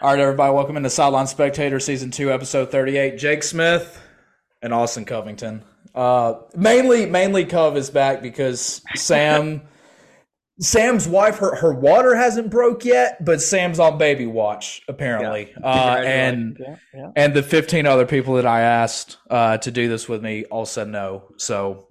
[0.00, 3.18] All right, everybody, welcome into Sideline Spectator Season 2, Episode 38.
[3.18, 4.00] Jake Smith
[4.62, 5.64] and Austin Covington.
[5.94, 9.62] Uh, mainly, mainly Cove is back because Sam,
[10.60, 15.52] Sam's wife, her, her water hasn't broke yet, but Sam's on baby watch, apparently.
[15.62, 17.10] Uh, and, Yeah, yeah.
[17.16, 20.64] and the 15 other people that I asked uh, to do this with me all
[20.66, 21.24] said no.
[21.38, 21.88] So,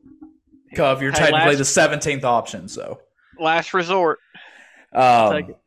[0.77, 3.01] Cove, you're Hey, technically last- the 17th option, so.
[3.37, 4.19] Last resort.
[4.93, 5.59] Um, take it.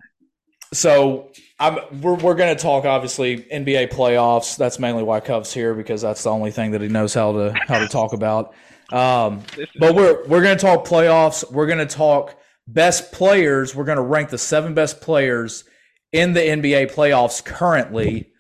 [0.73, 4.57] So I'm we're we're going to talk obviously NBA playoffs.
[4.57, 7.54] That's mainly why Cubs here because that's the only thing that he knows how to
[7.67, 8.54] how to talk about.
[8.93, 9.43] Um,
[9.79, 11.50] but we're we're going to talk playoffs.
[11.50, 12.36] We're going to talk
[12.67, 13.75] best players.
[13.75, 15.64] We're going to rank the seven best players
[16.12, 18.32] in the NBA playoffs currently,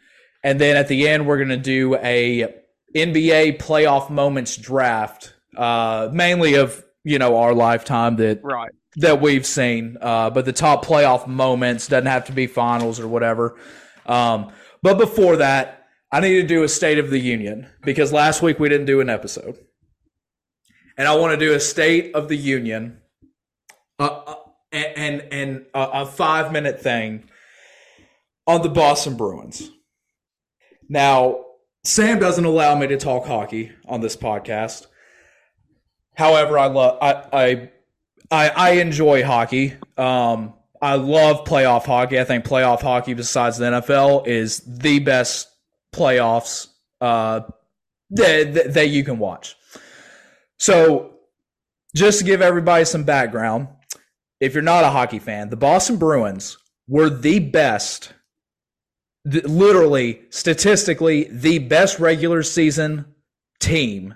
[0.44, 2.54] and then at the end we're going to do a
[2.94, 8.70] NBA playoff moments draft, uh, mainly of you know our lifetime that right.
[8.96, 9.96] That we've seen.
[10.00, 13.56] Uh, but the top playoff moments doesn't have to be finals or whatever.
[14.06, 15.80] Um, but before that,
[16.12, 19.00] I need to do a State of the Union because last week we didn't do
[19.00, 19.56] an episode,
[20.98, 22.98] and I want to do a State of the Union,
[24.00, 24.34] uh, uh,
[24.72, 27.28] and and, a, a five minute thing
[28.46, 29.70] on the Boston Bruins.
[30.88, 31.44] Now,
[31.84, 34.86] Sam doesn't allow me to talk hockey on this podcast.
[36.16, 37.70] However, I love I, I
[38.30, 39.74] I, I enjoy hockey.
[39.96, 42.18] Um, I love playoff hockey.
[42.18, 45.48] I think playoff hockey, besides the NFL, is the best
[45.92, 46.68] playoffs
[47.00, 47.40] uh,
[48.10, 49.56] that, that, you can watch.
[50.58, 51.16] So,
[51.94, 53.68] just to give everybody some background,
[54.38, 56.56] if you're not a hockey fan, the Boston Bruins
[56.86, 58.12] were the best,
[59.30, 63.06] th- literally, statistically, the best regular season
[63.58, 64.14] team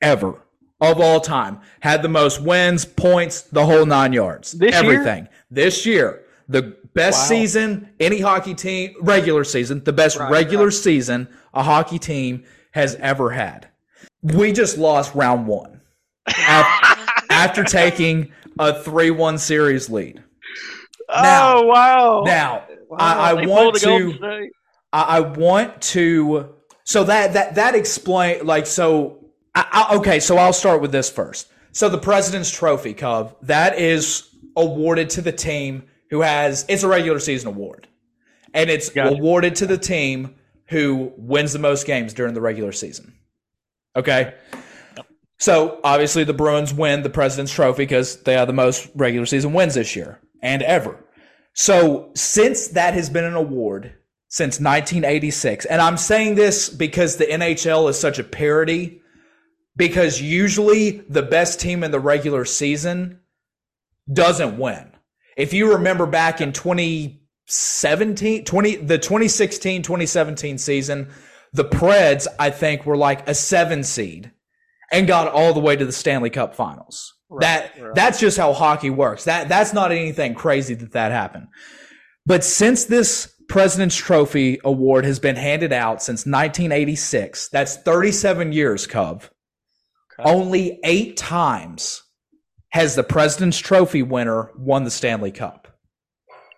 [0.00, 0.40] ever
[0.82, 1.60] of all time.
[1.80, 4.52] Had the most wins, points, the whole nine yards.
[4.52, 4.92] This year?
[4.92, 5.28] everything.
[5.50, 7.28] This year, the best Wow.
[7.28, 12.96] season any hockey team, regular season, the best Right, regular season a hockey team has
[12.96, 13.68] ever had.
[14.22, 15.80] We just lost round one
[16.26, 16.98] af-
[17.30, 20.22] after taking a 3 1 series lead.
[21.08, 22.22] Oh, now- oh wow!
[22.26, 24.50] Now, Wow, I, I want pulled a Golden to.
[24.92, 26.54] I, I want to.
[26.84, 29.21] So that that that explain like so.
[29.54, 31.48] I, I, okay, so I'll start with this first.
[31.72, 36.64] So the President's Trophy, Cub, that is awarded to the team who has.
[36.68, 37.88] It's a regular season award,
[38.54, 39.16] and it's Gotcha.
[39.16, 40.34] awarded to the team
[40.66, 43.14] who wins the most games during the regular season.
[43.94, 44.34] Okay.
[45.38, 49.52] So obviously the Bruins win the President's Trophy because they have the most regular season
[49.52, 51.04] wins this year and ever.
[51.52, 53.92] So since that has been an award
[54.28, 59.01] since 1986, and I'm saying this because the NHL is such a parody,
[59.76, 63.20] because usually the best team in the regular season
[64.12, 64.92] doesn't win.
[65.36, 71.08] If you remember back in 2017, 20, the 2016, 2017 season,
[71.52, 74.32] the Preds, I think, were like a seven seed
[74.90, 77.14] and got all the way to the Stanley Cup finals.
[77.40, 77.94] that right.
[77.94, 79.24] that's just how hockey works.
[79.24, 81.48] That that's not anything crazy that that happened.
[82.26, 88.86] But since this President's Trophy award has been handed out since 1986, that's 37 years,
[88.86, 89.24] Cub.
[90.24, 92.02] Only 8 times
[92.70, 95.68] has the President's Trophy winner won the Stanley Cup.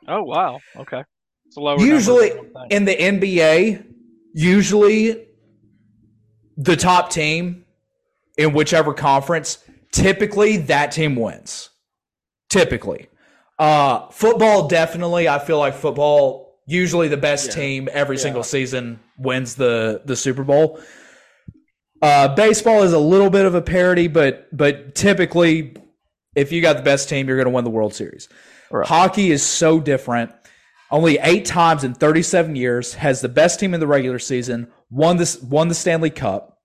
[0.07, 0.59] Oh wow!
[0.77, 1.03] Okay.
[1.47, 2.77] It's a lower Usually than one thing.
[2.77, 3.85] in the NBA,
[4.35, 5.27] usually
[6.57, 7.65] the top team
[8.39, 9.59] in whichever conference,
[9.93, 11.71] typically that team wins.
[12.51, 13.09] Typically.
[13.59, 17.55] Uh football definitely, I feel like football usually the best Yeah.
[17.55, 18.23] team every Yeah.
[18.23, 20.81] single season wins the the Super Bowl.
[22.05, 25.75] Uh baseball is a little bit of a parody, but but typically
[26.35, 28.29] if you got the best team, you're going to win the World Series.
[28.71, 28.87] Right.
[28.87, 30.33] Hockey is so different.
[30.91, 35.17] Only eight times in 37 years has the best team in the regular season won
[35.17, 36.59] this won the Stanley Cup.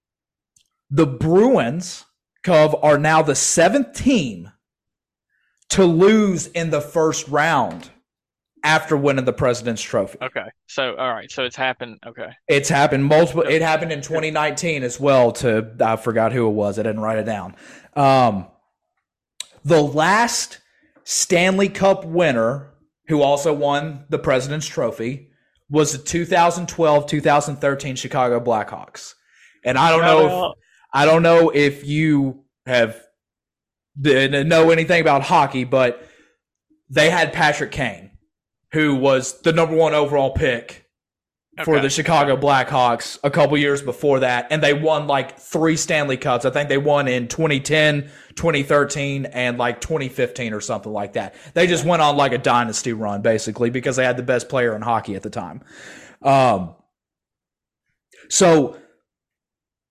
[0.90, 2.06] The Bruins,
[2.44, 4.52] Cove, are now the seventh team
[5.70, 7.90] to lose in the first round
[8.64, 10.18] after winning the President's Trophy.
[10.22, 10.46] Okay.
[10.68, 11.32] So all right.
[11.32, 12.00] So it's happened.
[12.06, 12.30] Okay.
[12.48, 13.44] It's happened multiple.
[13.44, 15.32] It happened in 2019 as well.
[15.34, 16.80] To I forgot who it was.
[16.80, 17.56] I didn't write it down.
[17.96, 18.48] Um,
[19.64, 20.60] the last
[21.04, 22.74] Stanley Cup winner,
[23.08, 25.32] who also won the President's Trophy,
[25.70, 29.14] was the 2012-2013 Chicago Blackhawks.
[29.64, 30.52] And I don't know.
[30.52, 30.58] If,
[30.94, 33.00] I don't know if you have
[33.96, 36.08] know anything about hockey, but
[36.90, 38.12] they had Patrick Kane,
[38.72, 40.90] who was the number one overall pick
[41.66, 46.18] for the Chicago Blackhawks a couple years before that, and they won like three Stanley
[46.18, 46.46] Cups.
[46.46, 48.04] I think they won in 2010,
[48.36, 51.36] 2013, and like 2015 or something like that.
[51.54, 54.76] They just went on like a dynasty run basically because they had the best player
[54.76, 55.62] in hockey at the time.
[56.22, 56.76] Um,
[58.30, 58.78] so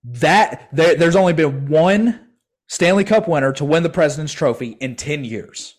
[0.04, 2.28] that there, there's only been one
[2.68, 5.74] Stanley Cup winner to win the President's Trophy in 10 years.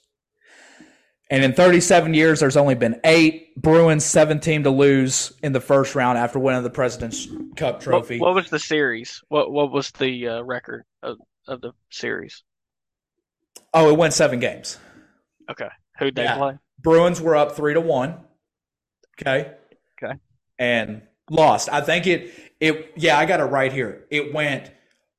[1.31, 3.55] And in 37 years, there's only been eight.
[3.55, 8.19] Bruins, 17 to lose in the first round after winning the President's Cup What, trophy.
[8.19, 9.21] what was the series?
[9.29, 11.17] What what was the uh, record of,
[11.47, 12.43] of the series?
[13.73, 14.77] oh, it went seven games.
[15.49, 15.67] Okay,
[15.99, 16.37] who'd they Yeah.
[16.37, 16.57] play?
[16.81, 18.15] Bruins were up three to one.
[19.21, 19.51] Okay.
[20.01, 20.13] Okay.
[20.57, 21.69] And lost.
[21.71, 24.05] I think it it yeah, I got it right here.
[24.09, 24.71] It went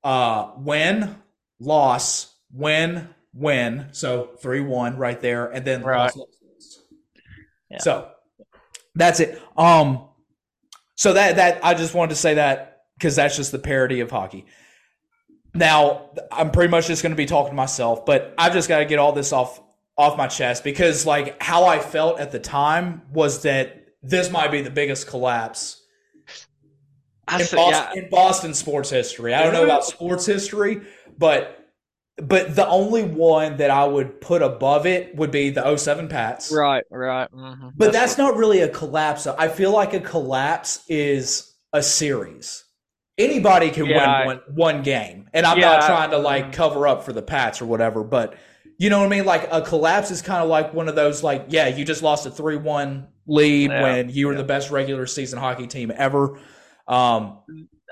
[0.03, 1.15] uh win,
[1.61, 3.89] loss, win, win.
[3.93, 6.13] So three one right there, and then Right.
[7.71, 7.79] Yeah.
[7.79, 8.11] So
[8.95, 9.41] that's it.
[9.57, 10.09] Um
[10.97, 14.11] so that that I just wanted to say that because that's just the parody of
[14.11, 14.47] hockey.
[15.55, 18.79] Now, I'm pretty much just going to be talking to myself, but I've just got
[18.79, 19.61] to get all this off
[19.97, 24.51] off my chest because like how I felt at the time was that this might
[24.51, 25.83] be the biggest collapse
[27.31, 29.35] in said, Boston, yeah, in Boston sports history.
[29.35, 30.83] I don't know about sports history,
[31.19, 31.60] but
[32.23, 36.51] but the only one that I would put above it would be the 07 Pats.
[36.53, 37.29] right, right.
[37.31, 39.27] hmm But that's not really a collapse.
[39.27, 42.65] I feel like a collapse is a series.
[43.19, 45.29] Anybody can Yeah, I- win one, one game.
[45.35, 46.53] And I'm Yeah, not trying to like mhm.
[46.53, 48.35] cover up for the Pats or whatever, but
[48.79, 49.27] you know what I mean?
[49.27, 52.25] Like a collapse is kind of like one of those like, yeah, you just lost
[52.27, 56.39] a 3-1 lead Yeah, when you were the best regular season hockey team ever.
[56.89, 57.39] Um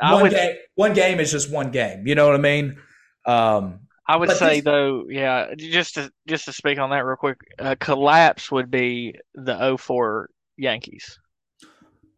[0.01, 2.07] one would game one game is just one game.
[2.07, 2.79] You know what I mean?
[3.27, 7.05] Um I would but say this- though, yeah, just to just to speak on that
[7.05, 11.19] real quick, a collapse would be the 04 Yankees.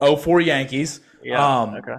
[0.01, 1.01] 04 Yankees.
[1.23, 1.63] Yeah.
[1.63, 1.97] Um, okay.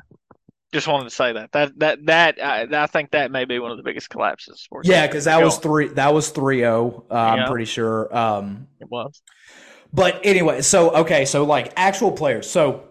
[0.74, 1.52] Just wanted to say that.
[1.52, 4.54] That that that I, I think that may be one of the biggest collapses.
[4.54, 8.16] in Sports Yeah, because that was three that was 3-0, uh, I'm pretty sure.
[8.16, 9.22] Um it was.
[9.92, 12.50] But anyway, so okay, so like actual players.
[12.50, 12.86] So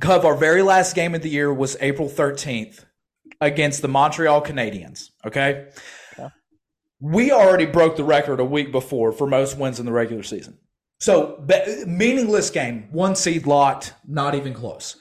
[0.00, 2.84] Cub, our very last game of the year was April 13th
[3.40, 5.10] against the Montreal Canadiens.
[5.24, 5.68] Okay.
[7.00, 10.58] We already broke the record a week before for most wins in the regular season.
[10.98, 14.96] So be- meaningless game, one seed locked, not even close.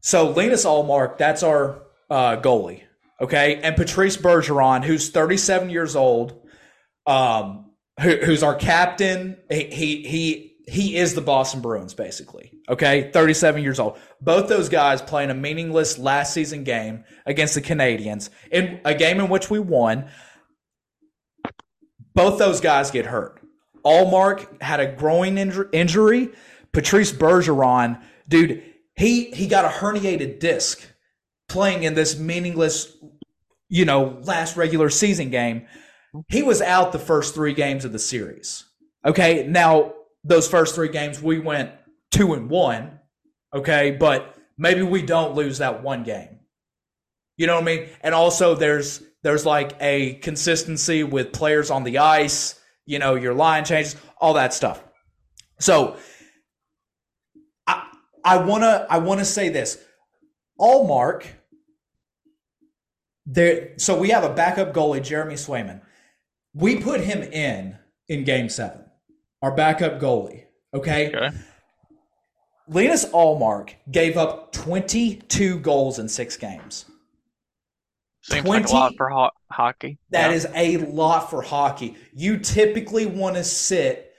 [0.00, 2.82] So Linus Ullmark, that's our uh, goalie.
[3.20, 3.60] Okay.
[3.62, 6.40] And Patrice Bergeron, who's 37 years old,
[7.06, 7.68] um,
[8.00, 9.38] who, who's our captain.
[9.50, 12.52] He, he he he is the Boston Bruins, basically.
[12.68, 13.98] Okay, 37 years old.
[14.20, 19.18] Both those guys playing a meaningless last season game against the Canadians in a game
[19.18, 20.10] in which we won.
[22.18, 23.40] Both those guys get hurt.
[23.84, 26.30] Ullmark had a groin injur- injury.
[26.72, 28.62] Patrice Bergeron, dude,
[28.96, 30.80] he he got a herniated disc
[31.48, 32.94] playing in this meaningless,
[33.68, 35.66] you know, last regular season game
[36.28, 38.64] he was out the first three games of the series.
[39.04, 39.92] Okay, now
[40.24, 41.70] those first three games we went
[42.10, 42.98] two and one.
[43.54, 46.40] Okay, but maybe we don't lose that one game.
[47.36, 47.88] You know what I mean?
[48.00, 52.58] And also there's there's like a consistency with players on the ice.
[52.86, 54.82] You know your line changes, all that stuff.
[55.58, 55.96] So
[57.66, 57.90] I
[58.24, 59.78] I wanna I wanna say this.
[60.60, 61.26] Ullmark.
[63.30, 65.82] There, so we have a backup goalie, Jeremy Swayman.
[66.54, 67.76] We put him in
[68.08, 68.84] in game seven,
[69.42, 70.44] our backup goalie.
[70.72, 71.08] Okay.
[71.14, 71.36] Okay.
[72.68, 76.84] Linus Ullmark gave up 22 goals in six games.
[78.28, 79.98] Seems like a lot 20 for ho- hockey.
[80.10, 80.36] That Yeah.
[80.36, 81.96] is a lot for hockey.
[82.14, 84.12] You typically want to sit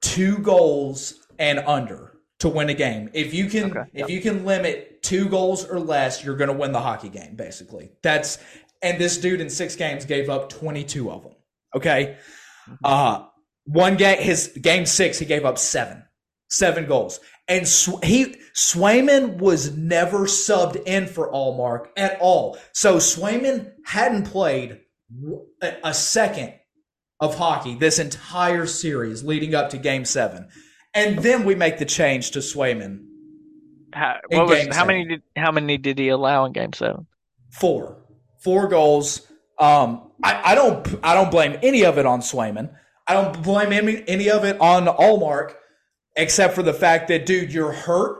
[0.00, 3.10] two goals and under to win a game.
[3.12, 6.56] If you can Okay, if you can limit two goals or less, you're going to
[6.56, 7.92] win the hockey game basically.
[8.02, 8.38] That's
[8.82, 11.34] and this dude in 6 games gave up 22 of them.
[11.76, 12.16] Okay?
[12.84, 13.24] Uh
[13.64, 16.02] one game his game 6 he gave up 7.
[16.48, 17.20] 7 goals.
[17.48, 22.58] And Sw- he Swayman was never subbed in for Ullmark at all.
[22.72, 24.80] So Swayman hadn't played
[25.82, 26.54] a second
[27.20, 30.48] of hockey this entire series leading up to game 7.
[30.94, 33.04] And then we make the change to Swayman.
[33.92, 37.06] How, what was, how many did how many did he allow in game seven?
[37.50, 37.96] Four.
[38.38, 39.26] Four goals.
[39.58, 42.72] Um I, I don't I don't blame any of it on Swayman.
[43.06, 45.54] I don't blame any, any of it on Ullmark
[46.16, 48.19] except for the fact that dude, you're hurt.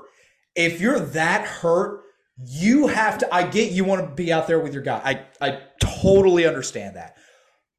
[0.54, 2.02] If you're that hurt,
[2.36, 5.26] you have to I get you want to be out there with your guy.
[5.40, 7.16] I I totally understand that.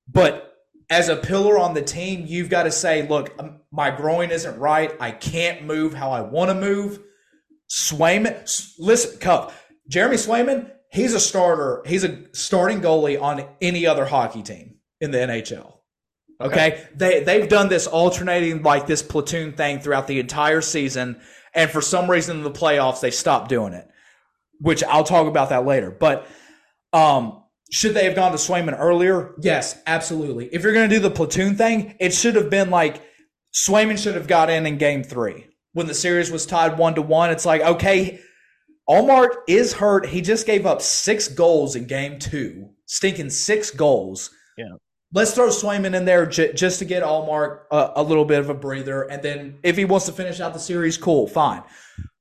[0.07, 0.51] But
[0.89, 4.59] as a pillar on the team, you've got to say, look, um, my groin isn't
[4.59, 4.93] right.
[4.99, 6.99] I can't move how I want to move.
[7.69, 9.53] Swayman, listen, Cup,
[9.87, 11.81] Jeremy Swayman, he's a starter.
[11.85, 15.77] He's a starting goalie on any other hockey team in the NHL.
[16.41, 16.73] Okay?
[16.73, 16.87] okay.
[16.93, 21.21] They, they've done this alternating like this platoon thing throughout the entire season.
[21.53, 23.87] And for some reason in the playoffs, they stopped doing it,
[24.59, 25.91] which I'll talk about that later.
[25.91, 26.27] But,
[26.93, 29.33] um, should they have gone to Swayman earlier?
[29.39, 30.47] Yes, absolutely.
[30.47, 33.01] If you're going to do the platoon thing, it should have been like
[33.53, 37.01] Swayman should have got in in game three when the series was tied one to
[37.01, 37.31] one.
[37.31, 38.19] It's like, okay,
[38.89, 40.07] Ullmark is hurt.
[40.07, 44.31] He just gave up six goals in game two, stinking six goals.
[44.57, 44.75] Yeah.
[45.13, 48.49] Let's throw Swayman in there j- just to get Ullmark a, a little bit of
[48.49, 49.03] a breather.
[49.03, 51.63] And then if he wants to finish out the series, cool, fine.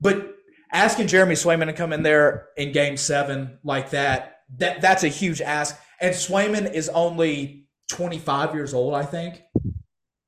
[0.01, 0.35] But
[0.73, 5.09] asking Jeremy Swayman to come in there in game seven like that, that that's a
[5.09, 5.77] huge ask.
[6.01, 9.43] And Swayman is only 25 years old, I think.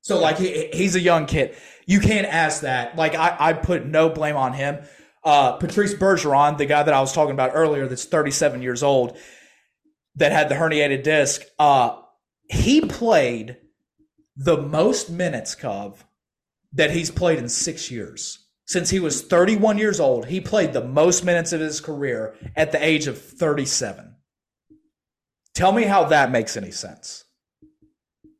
[0.01, 1.55] So like he, he's a young kid.
[1.85, 2.97] You can't ask that.
[2.97, 4.83] Like I, I put no blame on him.
[5.23, 9.17] Uh, Patrice Bergeron, the guy that I was talking about earlier, that's 37 years old,
[10.15, 11.41] that had the herniated disc.
[11.57, 11.97] Uh,
[12.53, 13.57] he played
[14.35, 16.05] the most minutes, Cov,
[16.73, 18.39] that he's played in six years.
[18.65, 22.71] Since he was 31 years old, he played the most minutes of his career at
[22.71, 24.15] the age of 37.
[25.53, 27.25] Tell me how that makes any sense.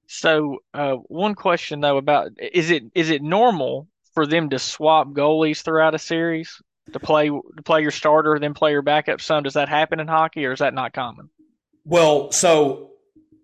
[0.08, 5.08] So, uh, one question though about is it is it normal for them to swap
[5.10, 9.44] goalies throughout a series to play to play your starter then play your backup some?
[9.44, 11.30] Does that happen in hockey or is that not common?
[11.84, 12.93] Well, so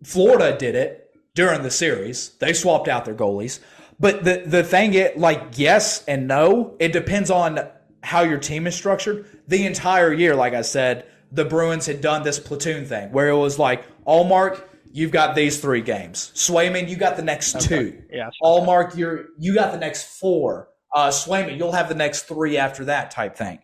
[0.04, 2.30] Florida did it during the series.
[2.40, 3.60] They swapped out their goalies.
[4.00, 7.60] But the the thing it like yes and no, it depends on
[8.02, 9.26] how your team is structured.
[9.48, 13.38] The entire year, like I said, the Bruins had done this platoon thing where it
[13.38, 16.32] was like, Ullmark, you've got these three games.
[16.34, 17.68] Swayman, you got the next okay.
[17.68, 18.04] two.
[18.12, 18.30] Yeah.
[18.42, 20.70] Ullmark, you're you got the next four.
[20.96, 23.60] Uh, Swayman, you'll have the next three after that type thing.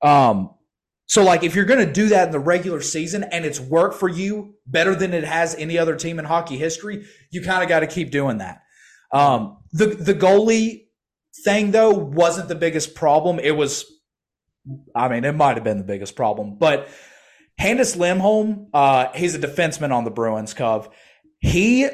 [0.00, 0.50] Um,
[1.06, 3.96] so like if you're going to do that in the regular season and it's worked
[3.96, 7.68] for you better than it has any other team in hockey history, you kind of
[7.68, 8.62] got to keep doing that.
[9.12, 10.86] Um, the the goalie
[11.44, 13.38] thing though wasn't the biggest problem.
[13.38, 13.84] It was
[14.94, 16.56] I mean, it might have been the biggest problem.
[16.56, 16.88] But
[17.60, 20.88] Hampus Lindholm, uh, he's a defenseman on the Bruins, Cove.
[21.40, 21.88] He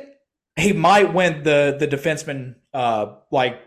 [0.57, 3.61] he might win the the defenseman uh, like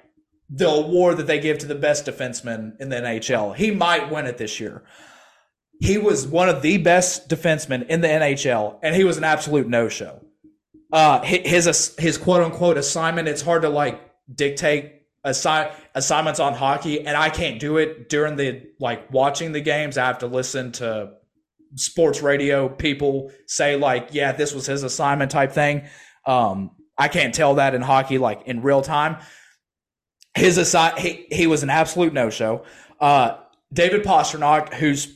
[0.50, 3.56] the award that they give to the best defenseman in the NHL.
[3.56, 4.84] He might win it this year.
[5.82, 9.68] He was one of the best defensemen in the NHL, and he was an absolute
[9.68, 10.22] no show.
[10.94, 13.28] Uh, his his quote unquote assignment.
[13.28, 14.00] It's hard to like
[14.34, 19.62] dictate assi- assignments on hockey, and I can't do it during the like watching the
[19.62, 19.98] games.
[19.98, 21.14] I have to listen to
[21.76, 25.88] sports radio people say like, "Yeah, this was his assignment" type thing.
[26.28, 29.18] Um, I can't tell that in hockey like in real time.
[30.36, 32.66] His assi- he he was an absolute no show.
[33.00, 33.38] Uh,
[33.74, 35.08] David Pastrnak, who's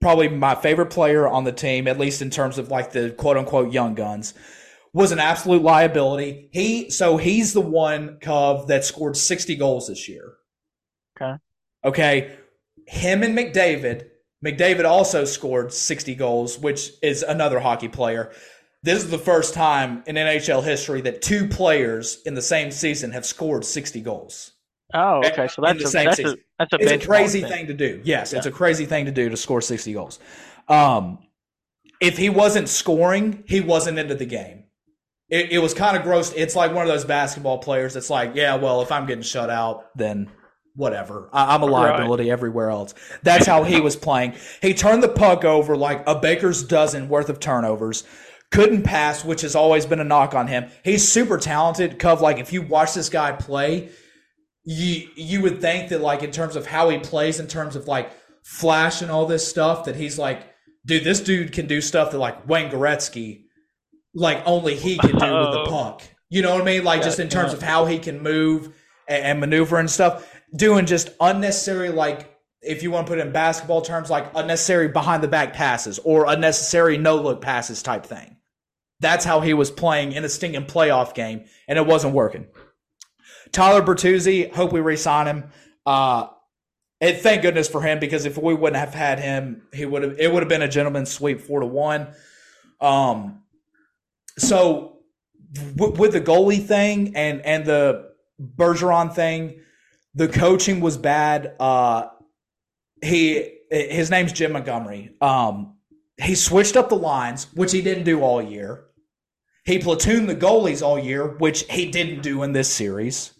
[0.00, 3.36] probably my favorite player on the team, at least in terms of like the quote
[3.36, 4.34] unquote young guns
[4.92, 6.48] was an absolute liability.
[6.52, 10.34] He so he's the one Cove that scored 60 goals this year.
[11.20, 11.36] Okay.
[11.84, 12.36] Okay.
[12.86, 14.08] Him and McDavid.
[14.44, 18.32] McDavid also scored 60 goals, which is another hockey player.
[18.82, 23.12] This is the first time in NHL history that two players in the same season
[23.12, 24.52] have scored 60 goals.
[24.92, 25.48] Oh, okay.
[25.48, 27.50] So that's, a, that's, a, that's a, it's a crazy thing.
[27.50, 27.66] thing.
[27.68, 28.00] to do.
[28.04, 28.38] Yes, yeah.
[28.38, 30.18] it's a crazy thing to do to score 60 goals.
[30.68, 31.18] Um,
[32.00, 34.64] if he wasn't scoring, he wasn't into the game
[35.30, 36.32] it, it was kind of gross.
[36.34, 37.96] It's like one of those basketball players.
[37.96, 40.28] It's like, yeah, well, if I'm getting shut out, then
[40.74, 41.30] whatever.
[41.32, 42.32] I, am a liability right.
[42.32, 42.94] everywhere else.
[43.22, 44.34] That's how he was playing.
[44.60, 48.04] He turned the puck over like a baker's dozen worth of turnovers.
[48.50, 50.70] Couldn't pass, which has always been a knock on him.
[50.84, 52.00] He's super talented.
[52.00, 53.90] Cove, like if you watch this guy play,
[54.64, 57.88] you you would think that like in terms of how he plays, in terms of
[57.88, 58.10] like
[58.44, 60.42] flash and all this stuff, that he's like,
[60.86, 63.44] dude, this dude can do stuff that like Wayne Gretzky
[64.14, 65.66] like only he can do with the oh.
[65.68, 66.02] puck.
[66.28, 66.84] You know what I mean?
[66.84, 67.56] Like yeah, just in terms yeah.
[67.56, 68.74] of how he can move
[69.08, 70.28] and, and, maneuver and stuff.
[70.54, 74.88] Doing just unnecessary, like if you want to put it in basketball terms, like unnecessary
[74.88, 78.36] behind the back passes or unnecessary no look passes type thing.
[79.00, 82.48] That's how he was playing in a stinking playoff game, and it wasn't working.
[83.52, 85.50] Tyler Bertuzzi, hope we re-sign him.
[85.84, 86.28] Uh,
[87.00, 90.18] and thank goodness for him because if we wouldn't have had him, he would have
[90.18, 92.08] it would have been a gentleman's sweep four to one.
[92.80, 93.42] Um,
[94.36, 94.98] so
[95.76, 99.60] w- with the goalie thing and and the Bergeron thing,
[100.14, 101.54] the coaching was bad.
[101.58, 102.08] Uh,
[103.02, 105.14] he his name's Jim Montgomery.
[105.22, 105.76] Um,
[106.22, 108.84] he switched up the lines, which he didn't do all year.
[109.64, 113.32] He platooned the goalies all year, which he didn't do in this series.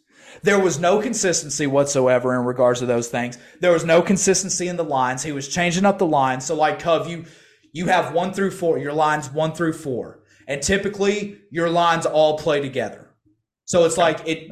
[0.42, 3.38] There was no consistency whatsoever in regards to those things.
[3.60, 5.22] There was no consistency in the lines.
[5.22, 6.46] He was changing up the lines.
[6.46, 7.24] So like Cove, you
[7.72, 10.20] you have one through four, your lines one through four.
[10.48, 13.10] And typically your lines all play together.
[13.66, 14.50] So it's like it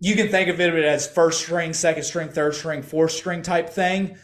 [0.00, 3.70] you can think of it as first string, second string, third string, fourth string type
[3.70, 4.16] thing.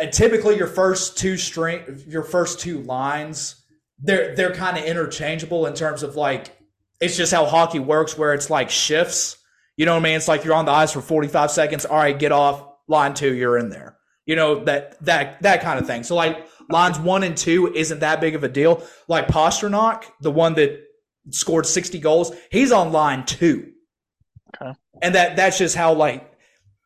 [0.00, 3.62] And typically your first two string your first two lines,
[3.98, 6.56] they're they're kind of interchangeable in terms of like
[7.00, 9.36] it's just how hockey works where it's like shifts.
[9.76, 10.16] You know what I mean?
[10.16, 11.84] It's like you're on the ice for 45 seconds.
[11.84, 13.96] All right, get off line two, you're in there.
[14.24, 16.02] You know, that that that kind of thing.
[16.02, 18.82] So like lines one and two isn't that big of a deal.
[19.06, 20.82] Like Pastrnak, the one that
[21.30, 23.72] scored 60 goals, he's on line two.
[24.60, 24.72] Okay.
[25.02, 26.32] And that that's just how like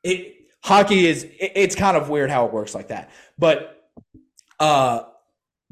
[0.03, 3.11] it hockey is it, it's kind of weird how it works like that.
[3.39, 3.77] But
[4.59, 5.05] uh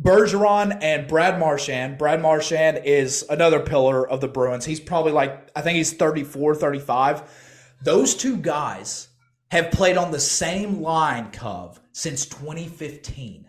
[0.01, 1.99] Bergeron and Brad Marchand.
[1.99, 4.65] Brad Marchand is another pillar of the Bruins.
[4.65, 7.77] He's probably like, I think he's 34, 35.
[7.83, 9.09] Those two guys
[9.51, 13.47] have played on the same line, Cove, since 2015.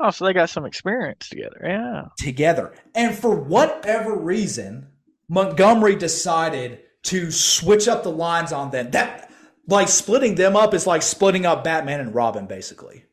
[0.00, 1.60] Oh, so they got some experience together.
[1.62, 2.02] Yeah.
[2.18, 2.74] Together.
[2.94, 4.88] And for whatever reason,
[5.28, 8.90] Montgomery decided to switch up the lines on them.
[8.90, 9.30] That
[9.68, 13.04] like splitting them up is like splitting up Batman and Robin basically.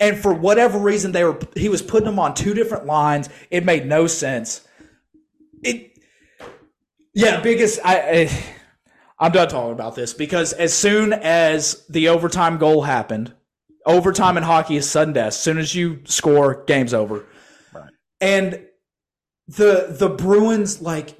[0.00, 3.28] And for whatever reason they were he was putting them on two different lines.
[3.50, 4.66] It made no sense.
[5.62, 5.98] It
[7.14, 8.44] Yeah, biggest I, I
[9.18, 13.32] I'm done talking about this because as soon as the overtime goal happened,
[13.86, 15.28] overtime in hockey is sudden death.
[15.28, 17.24] As soon as you score, game's over.
[17.72, 17.90] Right.
[18.20, 18.66] And
[19.46, 21.16] the the Bruins like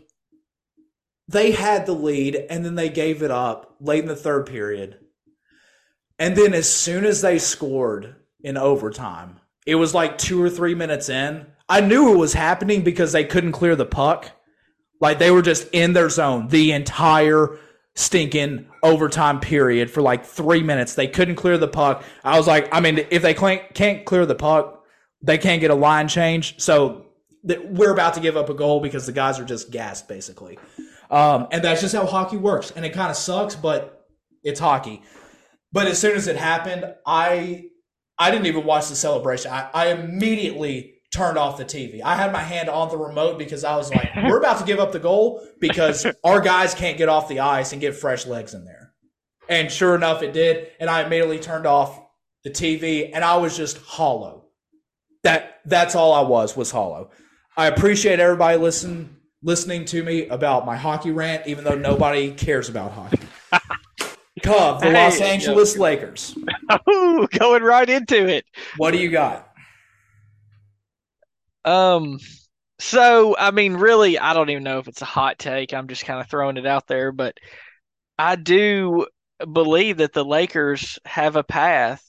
[1.28, 4.98] they had the lead and then they gave it up late in the third period.
[6.18, 10.74] And then as soon as they scored in overtime, it was like 2 or 3
[10.74, 11.46] minutes in.
[11.68, 14.30] I knew it was happening because they couldn't clear the puck.
[15.00, 17.58] Like they were just in their zone the entire
[17.94, 20.94] stinking overtime period for like three minutes.
[20.94, 22.04] They couldn't clear the puck.
[22.24, 24.84] I was like, I mean, if they can't clear the puck,
[25.22, 26.60] they can't get a line change.
[26.60, 27.06] So
[27.42, 30.58] we're about to give up a goal because the guys are just gassed, basically.
[31.10, 32.70] Um, and that's just how hockey works.
[32.70, 34.06] And it kind of sucks, but
[34.42, 35.02] it's hockey.
[35.72, 37.66] But as soon as it happened, I
[38.18, 39.50] I didn't even watch the celebration.
[39.50, 42.00] I, I immediately turned off the TV.
[42.02, 44.78] I had my hand on the remote because I was like, we're about to give
[44.78, 48.54] up the goal because our guys can't get off the ice and get fresh legs
[48.54, 48.92] in there.
[49.48, 50.68] And sure enough, it did.
[50.80, 52.00] And I immediately turned off
[52.44, 54.46] the TV and I was just hollow.
[55.22, 57.10] That that's all I was was hollow.
[57.56, 62.68] I appreciate everybody listen listening to me about my hockey rant, even though nobody cares
[62.68, 63.18] about hockey.
[64.42, 65.76] Cub, the hey, Los Angeles.
[65.76, 66.36] Lakers.
[66.90, 68.44] Ooh, going right into it.
[68.76, 69.48] What do you got?
[71.64, 72.18] Um,
[72.78, 75.72] so I mean, really, I don't even know if it's a hot take.
[75.72, 77.36] I'm just kind of throwing it out there, but
[78.18, 79.06] I do
[79.50, 82.04] believe that the Lakers have a path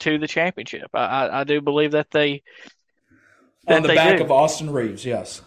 [0.00, 0.88] to the championship.
[0.94, 2.42] I, I, I do believe that they
[3.66, 4.24] that on the back do.
[4.24, 5.04] of Austin Reaves.
[5.04, 5.42] Yes.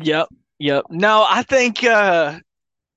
[0.00, 0.28] Yep.
[0.58, 0.84] Yep.
[0.90, 2.38] No, I think uh,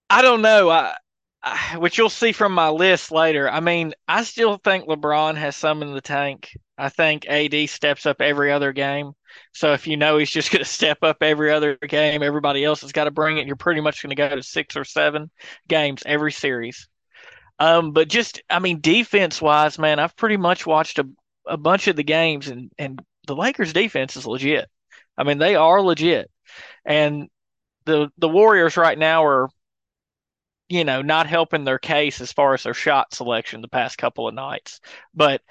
[0.09, 0.69] I don't know.
[0.69, 0.95] I,
[1.77, 3.49] which you'll see from my list later.
[3.49, 6.51] I mean, I still think LeBron has some in the tank.
[6.77, 9.11] I think AD steps up every other game.
[9.53, 12.81] So if you know he's just going to step up every other game, everybody else
[12.81, 13.47] has got to bring it.
[13.47, 15.29] You're pretty much going to go to six or seven
[15.67, 16.87] games every series.
[17.59, 21.09] Um, but just, I mean, defense wise, man, I've pretty much watched a,
[21.45, 24.69] a bunch of the games, and and the Lakers' defense is legit.
[25.17, 26.31] I mean, they are legit,
[26.85, 27.27] and
[27.85, 29.49] the the Warriors right now are,
[30.69, 34.27] you know, not helping their case as far as their shot selection the past couple
[34.27, 34.79] of nights,
[35.13, 35.41] but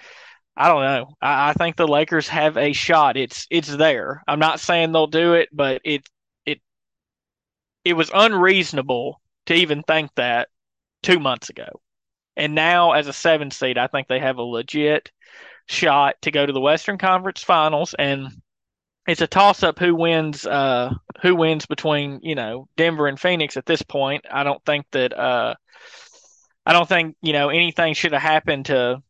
[0.57, 1.15] I don't know.
[1.21, 3.17] I, I, think the Lakers have a shot.
[3.17, 4.23] It's it's there.
[4.27, 6.09] I'm not saying they'll do it, but it
[6.47, 6.61] it
[7.85, 10.49] it was unreasonable to even think that
[11.03, 11.81] two months ago.
[12.37, 15.11] And now, as a seven seed, I think they have a legit
[15.67, 17.95] shot to go to the Western Conference Finals.
[17.99, 18.29] And
[19.09, 20.93] it's a toss up who wins uh,
[21.23, 24.25] who wins between you know Denver and Phoenix at this point.
[24.31, 25.55] I don't think that uh,
[26.67, 29.03] I don't think you know anything should have happened to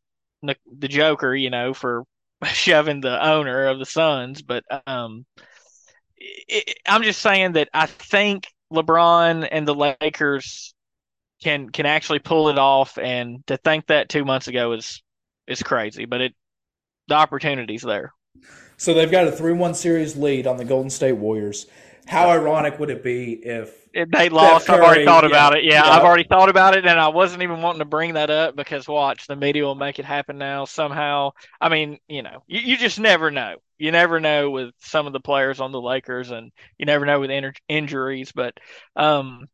[0.43, 2.05] the, the Joker, you know, for
[2.45, 5.27] shoving the owner of the Suns, but um,
[6.17, 10.75] it, I'm just saying that I think LeBron and the Lakers
[11.43, 15.03] can can actually pull it off, and to think that two months ago is
[15.49, 16.35] is crazy, but it
[17.09, 18.13] the opportunity's there.
[18.79, 21.67] So they've got a three-one series lead on the Golden State Warriors.
[22.07, 24.67] How ironic would it be if they lost?
[24.67, 25.65] Curry, I've already thought yeah, about it.
[25.65, 28.31] Yeah, yeah, I've already thought about it, and I wasn't even wanting to bring that
[28.31, 31.33] up because watch, the media will make it happen now somehow.
[31.61, 33.57] I mean, you know, you, you just never know.
[33.79, 37.21] You never know with some of the players on the Lakers, and you never know
[37.21, 38.33] with inter- injuries.
[38.33, 38.55] But
[38.97, 39.49] um,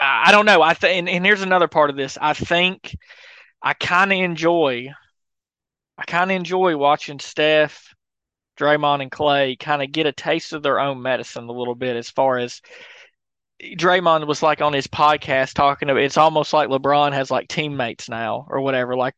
[0.00, 0.62] I don't know.
[0.62, 2.16] I think, and, and here's another part of this.
[2.20, 2.96] I think
[3.60, 4.88] I kind of enjoy.
[5.98, 7.93] I kind of enjoy watching Steph,
[8.56, 11.96] Draymond, and Clay kind of get a taste of their own medicine a little bit.
[11.96, 12.60] As far as
[13.62, 18.08] Draymond was like on his podcast talking about, it's almost like LeBron has like teammates
[18.08, 18.96] now or whatever.
[18.96, 19.14] Like,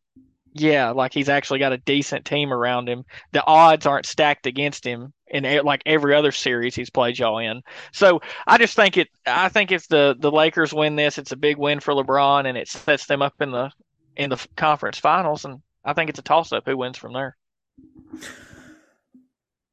[0.53, 3.05] yeah, like he's actually got a decent team around him.
[3.33, 7.62] The odds aren't stacked against him in like every other series he's played y'all in.
[7.92, 9.09] So I just think it.
[9.27, 12.57] I think if the the Lakers win this, it's a big win for LeBron, and
[12.57, 13.70] it sets them up in the
[14.16, 15.44] in the conference finals.
[15.44, 17.37] And I think it's a toss up who wins from there.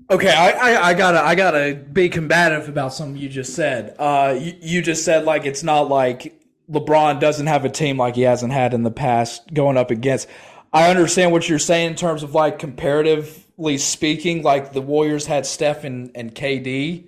[0.09, 3.95] Okay, I, I, I, gotta I gotta be combative about something you just said.
[3.97, 6.39] Uh, you, you just said like it's not like
[6.69, 10.27] LeBron doesn't have a team like he hasn't had in the past going up against.
[10.71, 15.45] I understand what you're saying in terms of like comparatively speaking, like the Warriors had
[15.45, 17.07] Steph and, and KD,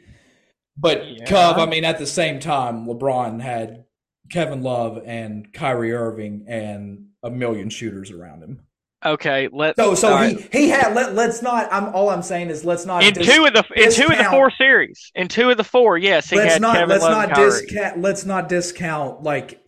[0.77, 1.25] but yeah.
[1.25, 3.86] Cub, I mean, at the same time, LeBron had
[4.29, 8.62] Kevin Love and Kyrie Irving and a million shooters around him.
[9.06, 10.50] Okay, let so so he right.
[10.52, 11.72] he had let let's not.
[11.72, 14.13] I'm all I'm saying is let's not in dis, two of the in discount, two
[14.13, 15.98] of the four series in two of the four.
[15.98, 19.62] Yes, he let's had not Kevin let's Love not discount let's not discount like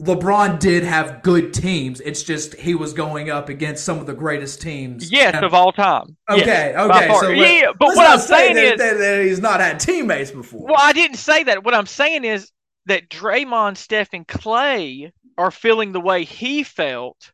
[0.00, 2.00] LeBron did have good teams.
[2.00, 5.10] It's just he was going up against some of the greatest teams.
[5.10, 5.46] Yes, ever.
[5.46, 6.16] of all time.
[6.30, 7.18] Okay, yes, okay.
[7.18, 10.66] So yeah, but what I'm saying that, is that, that he's not had teammates before.
[10.66, 11.64] Well, I didn't say that.
[11.64, 12.52] What I'm saying is
[12.84, 17.32] that Draymond, Steph, and Klay are feeling the way he felt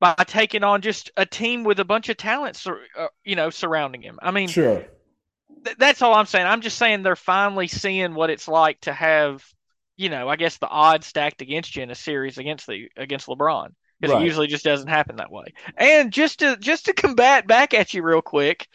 [0.00, 4.02] by taking on just a team with a bunch of talents, uh, you know, surrounding
[4.02, 4.18] him.
[4.22, 4.84] I mean, sure.
[5.64, 6.46] Th- that's all I'm saying.
[6.46, 9.44] I'm just saying they're finally seeing what it's like to have,
[9.96, 13.26] you know, I guess the odds stacked against you in a series against the against
[13.26, 14.22] LeBron because right.
[14.22, 15.54] it usually just doesn't happen that way.
[15.76, 18.68] And just to just to combat back at you real quick,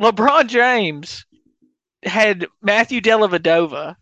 [0.00, 1.24] LeBron James
[2.02, 3.96] had Matthew Dellavedova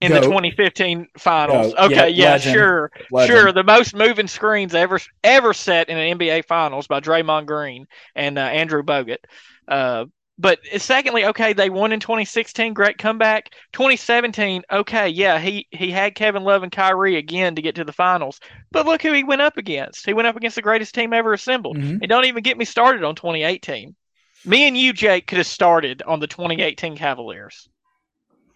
[0.00, 1.74] in the 2015 finals.
[1.74, 3.38] Okay, yeah, yeah sure, legend.
[3.38, 3.52] sure.
[3.52, 8.38] The most moving screens ever ever set in an NBA finals by Draymond Green and
[8.38, 9.18] uh, Andrew Bogut.
[9.66, 10.06] Uh,
[10.38, 13.54] but secondly, okay, they won in 2016, great comeback.
[13.72, 17.92] 2017, okay, yeah, he he had Kevin Love and Kyrie again to get to the
[17.92, 18.38] finals.
[18.70, 20.04] But look who he went up against.
[20.04, 21.78] He went up against the greatest team ever assembled.
[21.78, 21.98] Mm-hmm.
[22.02, 23.96] And don't even get me started on 2018.
[24.44, 27.68] Me and you, Jake, could have started on the 2018 Cavaliers.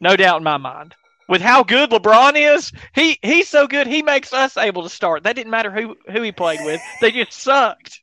[0.00, 0.94] No doubt in my mind
[1.30, 5.22] with how good LeBron is, he he's so good he makes us able to start.
[5.22, 8.00] That didn't matter who who he played with; they just sucked.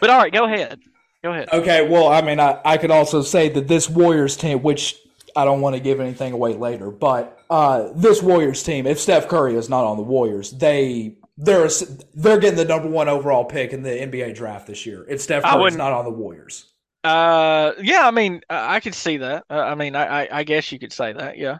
[0.00, 0.78] But all right, go ahead.
[1.24, 1.48] Go ahead.
[1.52, 1.88] Okay.
[1.88, 4.94] Well, I mean, I, I could also say that this Warriors team, which
[5.34, 9.26] I don't want to give anything away later, but uh, this Warriors team, if Steph
[9.26, 11.70] Curry is not on the Warriors, they they're
[12.14, 15.06] they're getting the number one overall pick in the NBA draft this year.
[15.08, 16.66] If Steph Curry's not on the Warriors.
[17.04, 19.44] Uh, yeah, I mean, I could see that.
[19.50, 21.36] Uh, I mean, I, I guess you could say that.
[21.36, 21.58] Yeah.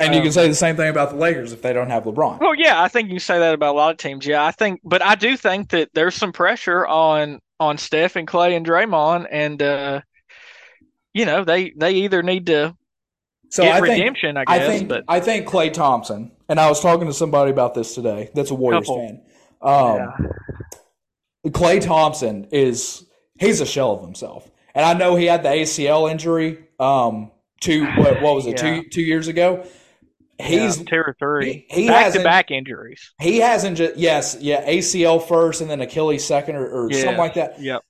[0.00, 2.04] And you can um, say the same thing about the Lakers if they don't have
[2.04, 2.40] LeBron.
[2.40, 4.26] Well, yeah, I think you can say that about a lot of teams.
[4.26, 8.26] Yeah, I think, but I do think that there's some pressure on on Steph and
[8.28, 10.00] Klay and Draymond, and uh,
[11.14, 12.76] you know, they they either need to
[13.48, 14.68] so get I redemption, think, I guess.
[14.68, 17.94] I think, but I think Klay Thompson, and I was talking to somebody about this
[17.94, 18.30] today.
[18.34, 19.04] That's a Warriors couple.
[19.04, 19.22] fan.
[19.60, 19.96] Um,
[21.44, 21.50] yeah.
[21.50, 23.04] Klay Thompson is
[23.38, 24.50] he's a shell of himself.
[24.74, 28.82] And I know he had the ACL injury um two what, what was it yeah.
[28.82, 29.66] two two years ago.
[30.40, 31.66] He's yeah, two or three.
[31.68, 33.12] He, he back to back injuries.
[33.20, 36.98] He hasn't just yes yeah ACL first and then Achilles second or, or yeah.
[36.98, 37.60] something like that.
[37.60, 37.82] Yep.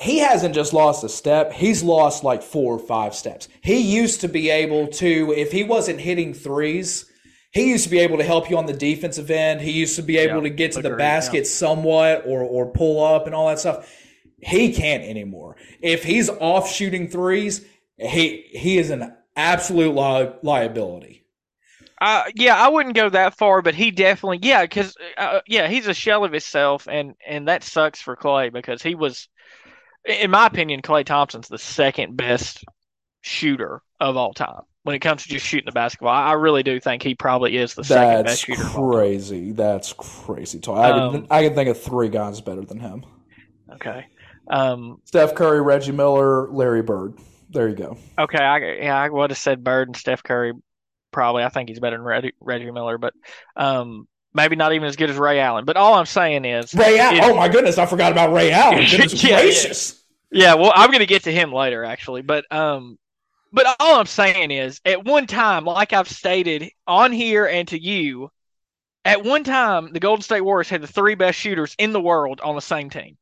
[0.00, 1.52] He hasn't just lost a step.
[1.52, 3.48] He's lost like four or five steps.
[3.62, 7.08] He used to be able to if he wasn't hitting threes
[7.52, 9.60] he used to be able to help you on the defensive end.
[9.60, 13.26] He used to be able to get to the basket somewhat or or pull up
[13.26, 13.94] and all that stuff.
[14.42, 15.56] He can't anymore.
[15.80, 17.64] If he's off shooting threes,
[17.96, 21.24] he he is an absolute li- liability.
[22.00, 25.86] Uh, yeah, I wouldn't go that far, but he definitely, yeah, because uh, yeah, he's
[25.86, 29.28] a shell of himself, and and that sucks for Klay because he was,
[30.04, 32.64] in my opinion, Klay Thompson's the second best
[33.20, 36.12] shooter of all time when it comes to just shooting the basketball.
[36.12, 38.64] I really do think he probably is the second best shooter.
[38.64, 39.52] Crazy.
[39.52, 40.58] That's crazy.
[40.58, 40.78] Talk.
[40.78, 43.04] I um, can I can think of three guys better than him.
[43.74, 44.06] Okay.
[44.48, 47.14] Um, Steph Curry, Reggie Miller, Larry Bird.
[47.50, 47.98] There you go.
[48.18, 50.52] Okay, I, yeah, I would have said Bird and Steph Curry.
[51.10, 53.12] Probably, I think he's better than Reggie, Reggie Miller, but
[53.56, 55.64] um, maybe not even as good as Ray Allen.
[55.64, 57.20] But all I'm saying is Ray Allen.
[57.22, 58.86] Oh my goodness, I forgot about Ray Allen.
[58.90, 60.02] Goodness yeah, gracious.
[60.30, 60.44] Yeah.
[60.44, 62.22] yeah, well, I'm going to get to him later, actually.
[62.22, 62.98] But um,
[63.52, 67.78] but all I'm saying is, at one time, like I've stated on here and to
[67.80, 68.30] you,
[69.04, 72.40] at one time, the Golden State Warriors had the three best shooters in the world
[72.40, 73.18] on the same team.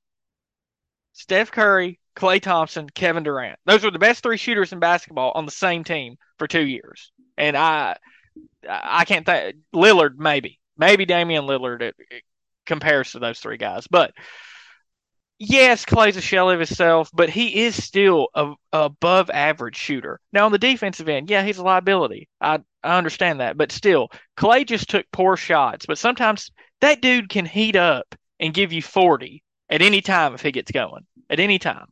[1.12, 3.58] Steph Curry, Klay Thompson, Kevin Durant.
[3.66, 7.12] Those were the best three shooters in basketball on the same team for two years.
[7.36, 7.96] and I
[8.68, 12.22] I can't think Lillard maybe maybe Damian Lillard it, it
[12.66, 14.12] compares to those three guys, but
[15.38, 20.20] yes, Klay's a shell of himself, but he is still a, a, above average shooter.
[20.32, 22.28] Now on the defensive end, yeah, he's a liability.
[22.40, 25.86] I I understand that, but still, Clay just took poor shots.
[25.86, 30.42] But sometimes that dude can heat up and give you forty at any time if
[30.42, 31.86] he gets going at any time.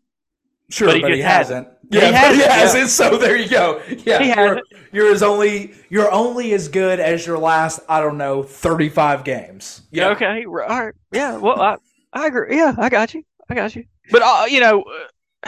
[0.71, 1.67] Sure, but he, but he hasn't.
[1.67, 1.79] hasn't.
[1.91, 2.43] Yeah, he hasn't.
[2.43, 2.81] He hasn't.
[2.83, 2.87] Yeah.
[2.88, 3.83] So there you go.
[4.05, 4.61] Yeah, he you're,
[4.93, 9.25] you're as only you're only as good as your last I don't know thirty five
[9.25, 9.83] games.
[9.91, 10.09] Yeah.
[10.11, 10.45] Okay.
[10.45, 10.95] All right.
[11.11, 11.38] Yeah.
[11.38, 11.77] Well, I
[12.12, 12.57] I agree.
[12.57, 13.25] Yeah, I got you.
[13.49, 13.85] I got you.
[14.11, 14.85] But uh, you know,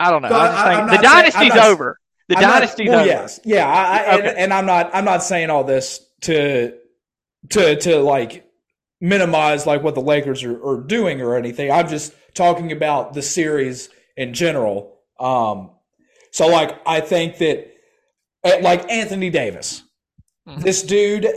[0.00, 0.28] I don't know.
[0.30, 2.00] I the dynasty's not, over.
[2.28, 3.08] The I'm dynasty's not, well, over.
[3.08, 3.40] Yes.
[3.44, 3.68] Yeah.
[3.68, 4.28] I, I, okay.
[4.30, 4.90] and, and I'm not.
[4.92, 6.76] I'm not saying all this to
[7.50, 8.47] to to like
[9.00, 11.70] minimize like what the Lakers are, are doing or anything.
[11.70, 14.98] I'm just talking about the series in general.
[15.18, 15.70] Um,
[16.32, 17.72] so like I think that
[18.44, 19.82] eh, like Anthony Davis,
[20.48, 20.60] mm-hmm.
[20.60, 21.28] this dude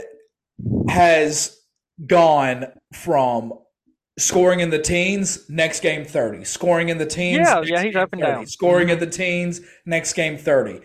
[0.88, 1.58] has
[2.06, 3.52] gone from
[4.18, 6.44] scoring in the teens, next game 30.
[6.44, 8.32] Scoring in the teens, yeah, yeah, he's up and 30.
[8.32, 8.46] down.
[8.46, 9.02] Scoring mm-hmm.
[9.02, 10.80] in the teens, next game 30.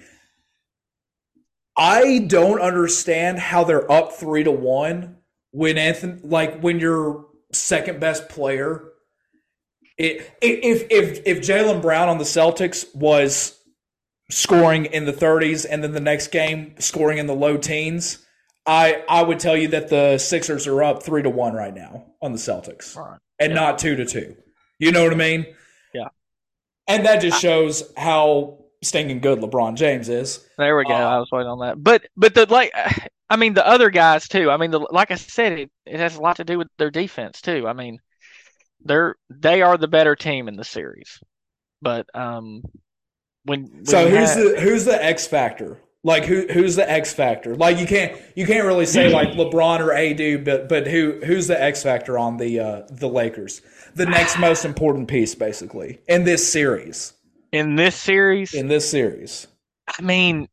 [1.78, 5.16] I don't understand how they're up three to one
[5.58, 8.91] when Anthony, like when your second best player,
[9.98, 13.60] it, if if if Jaylen Brown on the Celtics was
[14.30, 18.24] scoring in the 30s and then the next game scoring in the low teens,
[18.67, 22.06] I I would tell you that the Sixers are up three to one right now
[22.22, 23.17] on the Celtics, right.
[23.39, 23.56] and yeah.
[23.60, 24.36] not two to two.
[24.78, 25.48] You know what I mean?
[25.91, 26.10] Yeah.
[26.88, 30.46] And that just shows how stinking good LeBron James is.
[30.60, 30.93] There we go.
[30.93, 32.72] Uh, I was waiting on that, but but the like,
[33.30, 34.50] I mean the other guys too.
[34.50, 36.92] I mean, the, like I said, it, it has a lot to do with their
[36.92, 37.68] defense too.
[37.68, 38.00] I mean,
[38.84, 41.20] they're they are the better team in the series,
[41.82, 42.63] but um,
[43.44, 45.80] when, when so who's have, the who's the X factor?
[46.04, 47.56] Like who who's the X factor?
[47.56, 51.48] Like you can't you can't really say like LeBron or AD, but but who who's
[51.48, 53.62] the X factor on the uh, the Lakers?
[53.96, 57.13] The next most important piece, basically, in this series.
[57.52, 58.54] In this series.
[58.54, 59.48] In this series.
[59.88, 60.48] I mean,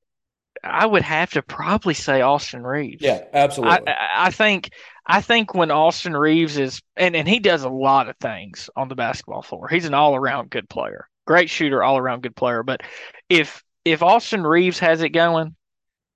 [0.64, 3.03] I would have to probably say Austin Reaves.
[3.03, 3.88] Yeah, absolutely.
[3.88, 4.70] I, I think
[5.07, 8.88] I think when Austin Reaves is and, and he does a lot of things on
[8.88, 9.68] the basketball floor.
[9.68, 11.09] He's an all around good player.
[11.27, 12.62] Great shooter, all around good player.
[12.62, 12.83] But
[13.29, 15.55] if if Austin Reaves has it going,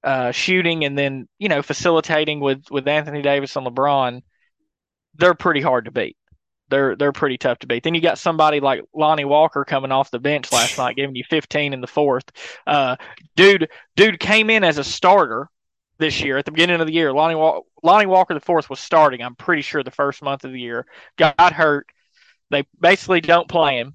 [0.04, 4.22] uh, shooting and then you know facilitating with with Anthony Davis and LeBron,
[5.14, 6.16] they're pretty hard to beat.
[6.68, 7.82] They're they're pretty tough to beat.
[7.82, 11.24] Then you got somebody like Lonnie Walker coming off the bench last night, giving you
[11.28, 12.24] 15 in the fourth.
[12.66, 12.96] Uh,
[13.36, 15.48] dude, dude came in as a starter
[15.98, 17.12] this year at the beginning of the year.
[17.12, 19.22] Lonnie Lonnie Walker the fourth was starting.
[19.22, 21.86] I'm pretty sure the first month of the year got hurt.
[22.50, 23.94] They basically don't play him,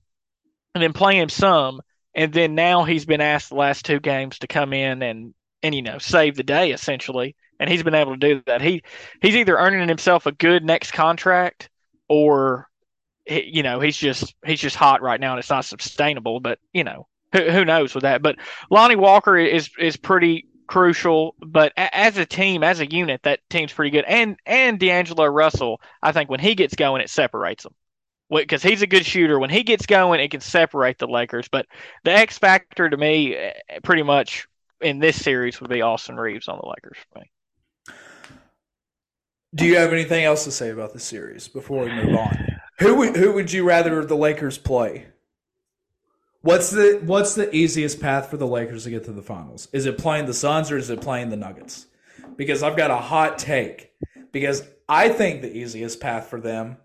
[0.76, 1.82] and then play him some
[2.16, 5.74] and then now he's been asked the last two games to come in and and
[5.74, 8.62] you know save the day essentially, and he's been able to do that.
[8.62, 8.84] He
[9.22, 11.70] he's either earning himself a good next contract
[12.14, 12.70] or
[13.26, 16.40] you know he's just he's just hot right now and it's not sustainable.
[16.40, 18.22] But you know who, who knows with that.
[18.22, 18.38] But
[18.70, 21.36] Lonnie Walker is is pretty crucial.
[21.40, 24.06] But as a team, as a unit, that team's pretty good.
[24.08, 27.74] And and D'Angelo Russell, I think when he gets going, it separates them
[28.30, 29.40] because he's a good shooter.
[29.40, 31.48] When he gets going, it can separate the Lakers.
[31.48, 31.66] But
[32.04, 34.48] the X factor to me, eh, pretty much
[34.82, 37.32] in this series, would be Austin Reaves on the Lakers for me.
[39.56, 42.38] Do you have anything else to say about the series before we move on?
[42.80, 45.08] Who would, who would you rather the Lakers play?
[46.42, 49.70] What's the what's the easiest path for the Lakers to get to the finals?
[49.72, 51.86] Is it playing the Suns or is it playing the Nuggets?
[52.36, 53.92] Because I've got a hot take.
[54.34, 56.78] Because I think the easiest path for them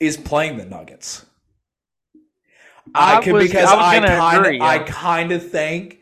[0.00, 1.26] is playing the Nuggets.
[2.94, 4.64] I, I could because I, kind of yeah.
[4.64, 6.00] I kind of think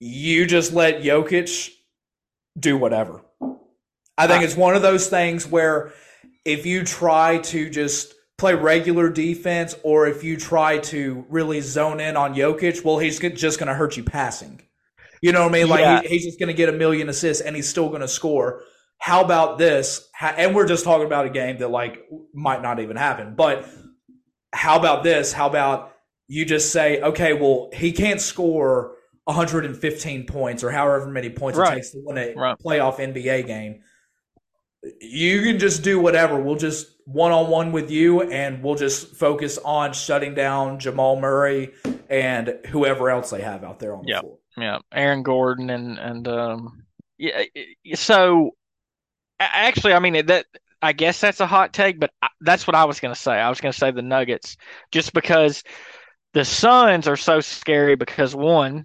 [0.00, 1.70] you just let Jokic
[2.58, 3.23] do whatever.
[4.16, 5.92] I think uh, it's one of those things where
[6.44, 12.00] if you try to just play regular defense or if you try to really zone
[12.00, 14.60] in on Jokic, well, he's just going to hurt you passing.
[15.22, 15.68] You know what I mean?
[15.68, 16.02] Like yeah.
[16.02, 18.62] he, he's just going to get a million assists and he's still going to score
[19.04, 20.08] how about this?
[20.18, 23.68] And we're just talking about a game that like might not even happen, but
[24.54, 25.30] how about this?
[25.30, 25.92] How about
[26.26, 31.72] you just say, okay, well, he can't score 115 points or however many points right.
[31.72, 32.56] it takes to win a right.
[32.58, 33.82] playoff NBA game.
[35.00, 36.40] You can just do whatever.
[36.40, 41.20] We'll just one on one with you, and we'll just focus on shutting down Jamal
[41.20, 41.72] Murray
[42.10, 44.20] and whoever else they have out there on the yep.
[44.20, 44.38] floor.
[44.56, 46.84] Yeah, Aaron Gordon and and um,
[47.18, 47.44] yeah.
[47.94, 48.54] So
[49.40, 50.46] Actually, I mean that.
[50.82, 52.10] I guess that's a hot take, but
[52.42, 53.32] that's what I was going to say.
[53.32, 54.58] I was going to say the Nuggets,
[54.92, 55.62] just because
[56.34, 57.96] the Suns are so scary.
[57.96, 58.84] Because one,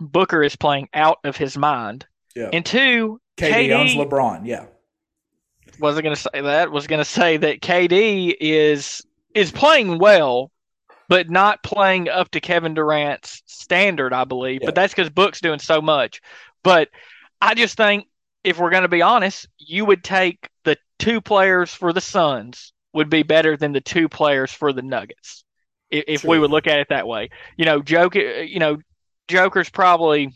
[0.00, 2.06] Booker is playing out of his mind.
[2.34, 2.48] Yeah.
[2.50, 4.46] And two, KD, owns LeBron.
[4.46, 4.66] Yeah.
[5.80, 6.70] Wasn't going to say that.
[6.70, 9.02] Was going to say that KD is
[9.34, 10.50] is playing well,
[11.08, 14.60] but not playing up to Kevin Durant's standard, I believe.
[14.62, 14.66] Yeah.
[14.66, 16.20] But that's because Book's doing so much.
[16.62, 16.88] But
[17.40, 18.06] I just think
[18.44, 22.72] if we're going to be honest, you would take the two players for the Suns
[22.92, 25.44] would be better than the two players for the Nuggets.
[25.90, 28.78] If, if we would look at it that way, you know, Joker, uh, you know,
[29.28, 30.34] Joker's probably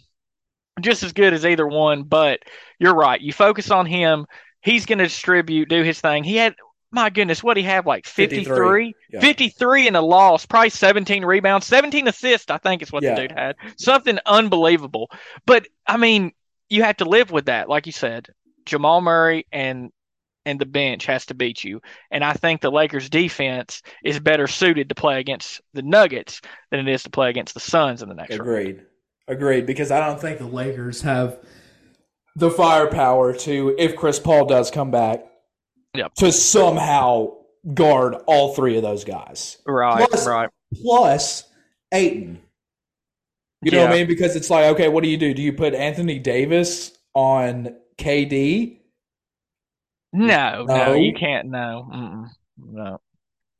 [0.80, 2.04] just as good as either one.
[2.04, 2.40] But
[2.78, 3.20] you're right.
[3.20, 4.26] You focus on him.
[4.62, 6.24] He's going to distribute, do his thing.
[6.24, 6.54] He had,
[6.90, 9.20] my goodness, what he have like 53, 53, yeah.
[9.20, 12.50] 53 in a loss, probably 17 rebounds, 17 assists.
[12.50, 13.14] I think is what Yeah.
[13.14, 13.56] the dude had.
[13.76, 15.10] Something unbelievable.
[15.46, 16.32] But I mean,
[16.68, 18.28] you have to live with that, like you said.
[18.64, 19.90] Jamal Murray and
[20.44, 21.80] and the bench has to beat you.
[22.10, 26.80] And I think the Lakers defense is better suited to play against the Nuggets than
[26.80, 28.40] it is to play against the Suns in the next round.
[28.42, 28.82] Agreed.
[29.28, 29.66] Agreed.
[29.66, 31.38] Because I don't think the Lakers have
[32.36, 35.24] the firepower to, if Chris Paul does come back,
[35.94, 36.14] Yep.
[36.14, 37.32] to somehow
[37.74, 39.58] guard all three of those guys.
[39.66, 40.48] Right, Plus- right.
[40.82, 41.44] Plus
[41.92, 42.40] Ayton.
[43.60, 44.06] You know what I mean?
[44.08, 45.34] Because it's like, okay, what do you do?
[45.34, 48.78] Do you put Anthony Davis on KD?
[50.14, 50.92] No, no, No.
[50.94, 51.48] you can't.
[51.48, 52.28] No, Mm-mm.
[52.58, 53.00] no.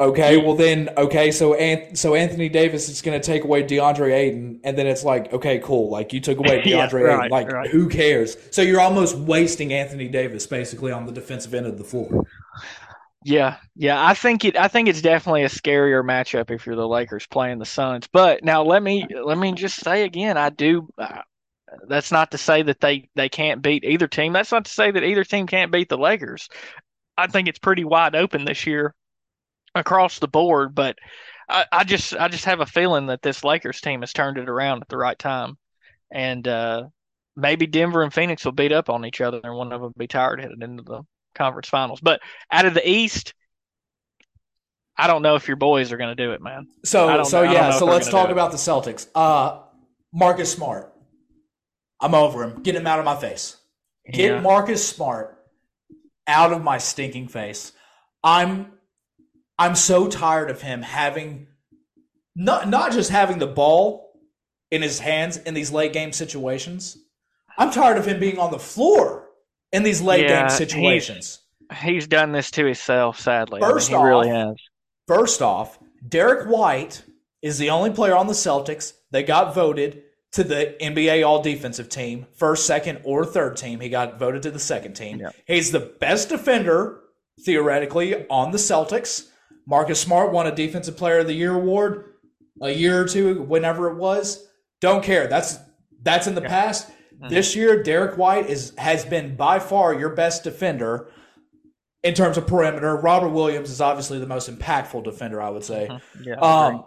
[0.03, 1.57] Okay, well then, okay, so
[1.95, 5.61] so Anthony Davis is going to take away DeAndre Ayton, and then it's like, okay,
[5.61, 7.71] cool, like you took away Yeah, DeAndre right, Ayton, like right.
[7.71, 8.37] who cares?
[8.51, 12.27] So you're almost wasting Anthony Davis basically on the defensive end of the floor.
[13.25, 14.05] Yeah, yeah.
[14.05, 14.57] I think it.
[14.57, 18.09] I think it's definitely a scarier matchup if you're the Lakers playing the Suns.
[18.13, 20.89] But now let me let me just say again, I do.
[20.99, 21.23] Uh,
[21.87, 24.33] that's not to say that they they can't beat either team.
[24.33, 26.49] That's not to say that either team can't beat the Lakers.
[27.17, 28.93] I think it's pretty wide open this year
[29.75, 30.75] across the board.
[30.75, 30.97] But
[31.49, 34.49] I, I just I just have a feeling that this Lakers team has turned it
[34.49, 35.57] around at the right time,
[36.11, 36.85] and uh,
[37.37, 39.93] maybe Denver and Phoenix will beat up on each other, and one of them will
[39.97, 41.03] be tired headed into the
[41.35, 42.01] conference finals.
[42.01, 43.35] But out of the East,
[44.97, 46.69] I don't know if your boys are going to do it, man.
[46.85, 49.07] So so yeah, so let's talk about the Celtics.
[49.15, 49.61] Uh
[50.13, 50.93] Marcus Smart.
[52.01, 52.63] I'm over him.
[52.63, 53.57] Get him out of my face.
[54.11, 54.41] Get Yeah.
[54.41, 55.39] Marcus Smart
[56.27, 57.73] out of my stinking face.
[58.23, 58.73] I'm
[59.59, 61.47] I'm so tired of him having
[62.35, 64.13] not not just having the ball
[64.71, 66.97] in his hands in these late game situations.
[67.59, 69.29] I'm tired of him being on the floor
[69.73, 71.41] in these late Yeah, game situations.
[71.83, 73.61] He's done this to himself, sadly.
[73.61, 74.57] First I mean, he really off- has.
[75.07, 77.03] First off, Derrick White
[77.43, 81.89] is the only player on the Celtics that got voted to the NBA All Defensive
[81.91, 83.81] Team, first, second, or third team.
[83.81, 85.19] He got voted to the second team.
[85.21, 85.31] Yeah.
[85.47, 87.01] He's the best defender,
[87.45, 89.29] theoretically, on the Celtics.
[89.67, 92.05] Marcus Smart won a Defensive Player of the Year award
[92.61, 94.47] a year or two, whenever it was.
[94.81, 95.27] Don't care.
[95.27, 95.59] That's
[96.03, 96.89] that's in the past.
[96.89, 97.29] Mm-hmm.
[97.29, 101.09] This year, Derrick White is has been by far your best defender
[102.03, 102.97] in terms of perimeter.
[102.97, 105.89] Robert Williams is obviously the most impactful defender, I would say.
[106.23, 106.79] Yeah, I agree.
[106.79, 106.85] Um,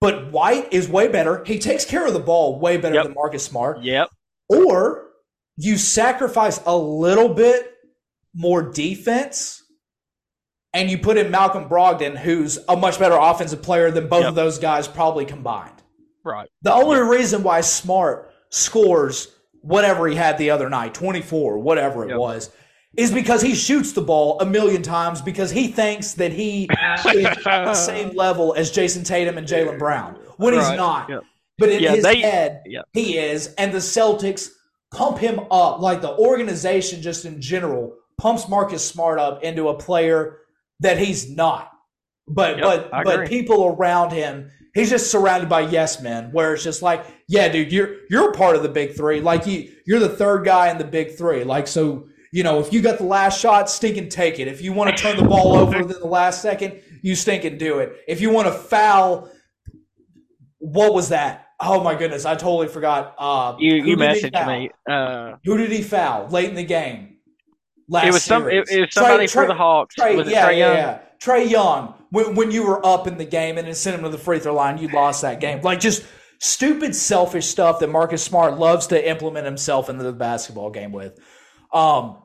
[0.00, 1.44] but White is way better.
[1.44, 3.04] He takes care of the ball way better Yep.
[3.04, 3.82] than Marcus Smart.
[3.82, 4.08] yep.
[4.48, 5.08] Or
[5.56, 7.74] you sacrifice a little bit
[8.34, 9.59] more defense
[10.72, 14.28] and you put in Malcolm Brogdon, who's a much better offensive player than both Yep.
[14.30, 15.72] of those guys probably combined.
[16.24, 16.48] Right.
[16.62, 19.28] The only reason why Smart scores
[19.62, 22.18] whatever he had the other night, 24, whatever it Yep.
[22.18, 22.50] was,
[22.96, 27.46] is because he shoots the ball a million times because he thinks that he is
[27.46, 31.08] on the same level as Jayson Tatum and Jaylen Brown when he's not.
[31.08, 31.22] Yep.
[31.58, 32.84] But in Yeah, his they- head, Yep.
[32.92, 33.48] he is.
[33.58, 34.48] And the Celtics
[34.92, 39.74] pump him up, like the organization just in general pumps Marcus Smart up into a
[39.74, 40.38] player
[40.80, 41.70] that he's not.
[42.28, 43.28] But Yep, but I but agree.
[43.28, 46.30] people around him, he's just surrounded by yes men.
[46.32, 49.20] Where it's just like, yeah, dude, you're you're part of the big three.
[49.20, 51.42] Like you, you're the third guy in the big three.
[51.44, 54.46] Like so, you know, if you got the last shot, stink and take it.
[54.46, 57.58] If you want to turn the ball over in the last second, you stink and
[57.58, 57.96] do it.
[58.06, 59.28] If you want to foul,
[60.58, 61.46] what was that?
[61.58, 63.14] Oh my goodness, I totally forgot.
[63.18, 64.70] Uh, You you messaged me.
[64.88, 67.09] Uh, Who did he foul late in the game?
[67.90, 68.46] Last it was some.
[68.48, 68.70] It, series?
[68.70, 69.94] it was somebody Trae- for the Hawks.
[69.96, 70.76] Trae, was it yeah, Trae yeah, Young?
[70.76, 70.98] yeah.
[71.20, 71.94] Trae Young.
[72.10, 74.38] When, when you were up in the game and then sent him to the free
[74.38, 75.60] throw line, you lost that game.
[75.60, 76.04] Like just
[76.38, 81.18] stupid, selfish stuff that Marcus Smart loves to implement himself into the basketball game with.
[81.72, 82.18] Um,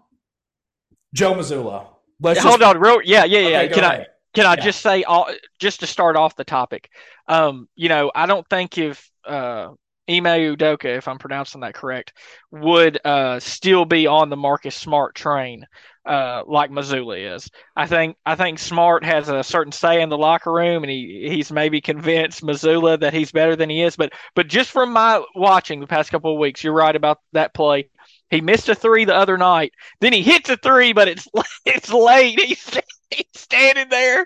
[1.14, 1.88] Joe Mazzulla.
[2.22, 3.02] Let's Hold just, on, real.
[3.04, 3.60] Yeah, yeah, yeah.
[3.62, 4.06] Okay, Can I?
[4.34, 4.64] Can I Yeah.
[4.64, 6.90] just say, all, just to start off the topic,
[7.28, 9.70] um, you know, I don't think if uh,
[10.10, 12.14] Ime Udoka, if I'm pronouncing that correct,
[12.52, 15.66] would uh, still be on the Marcus Smart train,
[16.06, 17.50] uh, like Mazzulla is.
[17.76, 21.28] I think I think Smart has a certain say in the locker room, and he
[21.30, 23.96] he's maybe convinced Mazzulla that he's better than he is.
[23.96, 27.54] But but just from my watching the past couple of weeks, you're right about that
[27.54, 27.90] play.
[28.30, 29.74] He missed a three the other night.
[30.02, 31.28] Then he hits a three, but it's
[31.66, 32.40] it's late.
[32.40, 32.80] He's,
[33.10, 34.26] he's standing there,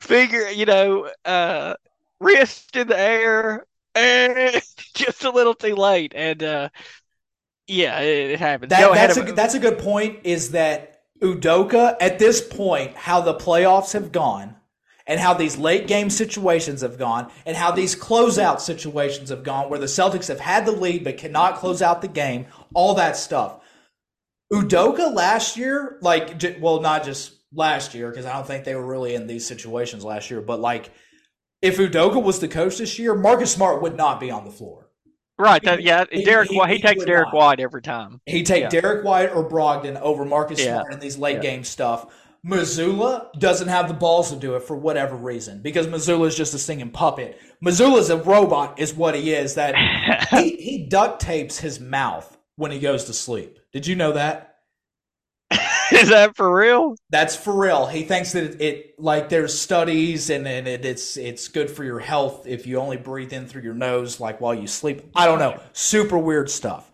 [0.00, 1.74] figure you know, uh,
[2.20, 3.66] wrist in the air,
[3.98, 4.62] and
[4.94, 6.12] just a little too late.
[6.14, 6.68] And uh,
[7.66, 8.70] yeah, it, it happens.
[8.70, 10.20] That, that's a that's a good point.
[10.24, 12.96] Is that Udoka at this point?
[12.96, 14.56] How the playoffs have gone,
[15.06, 19.70] and how these late game situations have gone, and how these closeout situations have gone,
[19.70, 22.46] where the Celtics have had the lead but cannot close out the game.
[22.74, 23.60] All that stuff.
[24.52, 28.86] Udoka last year, like, well, not just last year because I don't think they were
[28.86, 30.90] really in these situations last year, but like
[31.62, 34.88] if Udoka was the coach this year, Marcus Smart would not be on the floor.
[35.38, 35.62] Right.
[35.62, 36.04] That, yeah.
[36.04, 36.50] Derrick.
[36.50, 37.34] He, he, he takes Derrick not.
[37.34, 38.20] White every time.
[38.26, 38.68] He take yeah.
[38.68, 40.80] Derrick White or Brogdon over Marcus yeah.
[40.80, 41.42] Smart in these late yeah.
[41.42, 42.12] game stuff.
[42.46, 46.54] Mazzulla doesn't have the balls to do it for whatever reason because Mazzulla is just
[46.54, 47.38] a singing puppet.
[47.64, 49.54] Mazzulla's a robot, is what he is.
[49.54, 49.74] That
[50.30, 53.58] he, he duct tapes his mouth when he goes to sleep.
[53.72, 54.47] Did you know that?
[55.92, 56.96] Is that for real?
[57.10, 57.86] That's for real.
[57.86, 61.84] He thinks that it, it like there's studies and, and it, it's it's good for
[61.84, 65.10] your health if you only breathe in through your nose like while you sleep.
[65.14, 65.58] I don't know.
[65.72, 66.90] Super weird stuff.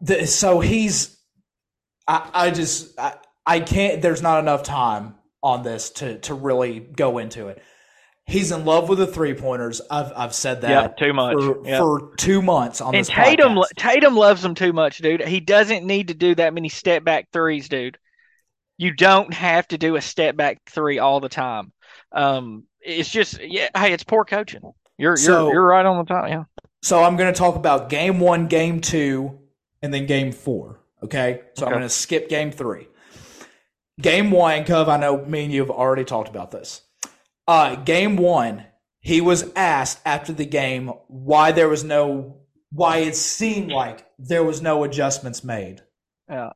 [0.00, 1.16] The, so he's
[2.06, 6.78] I, I just I, I can't there's not enough time on this to to really
[6.78, 7.60] go into it.
[8.28, 9.80] He's in love with the three pointers.
[9.90, 11.80] I've I've said that yep, too much for, yep.
[11.80, 13.74] for two months on and this Tatum podcast.
[13.78, 15.26] Tatum loves them too much, dude.
[15.26, 17.96] He doesn't need to do that many step back threes, dude.
[18.76, 21.72] You don't have to do a step back three all the time.
[22.12, 23.70] Um, it's just yeah.
[23.74, 24.60] Hey, it's poor coaching.
[24.98, 26.28] You're so, you're you're right on the top.
[26.28, 26.44] Yeah.
[26.82, 29.38] So I'm going to talk about game one, game two,
[29.80, 30.80] and then game four.
[31.02, 31.40] Okay.
[31.54, 31.72] So okay.
[31.72, 32.88] I'm going to skip game three.
[33.98, 34.90] Game one, Cove.
[34.90, 36.82] I know me and you have already talked about this.
[37.48, 38.66] Uh, game one,
[39.00, 44.44] he was asked after the game why there was no, why it seemed like there
[44.44, 45.80] was no adjustments made.
[46.28, 46.50] Yeah.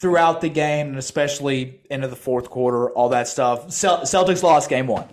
[0.00, 3.68] Throughout the game, and especially into the fourth quarter, all that stuff.
[3.68, 5.08] Celtics lost game one.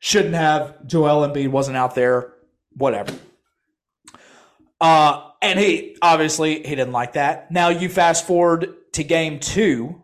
[0.00, 0.84] Shouldn't have.
[0.86, 2.32] Joel Embiid wasn't out there.
[2.72, 3.14] Whatever.
[4.80, 7.50] Uh, and he obviously he didn't like that.
[7.50, 10.02] Now you fast forward to game two.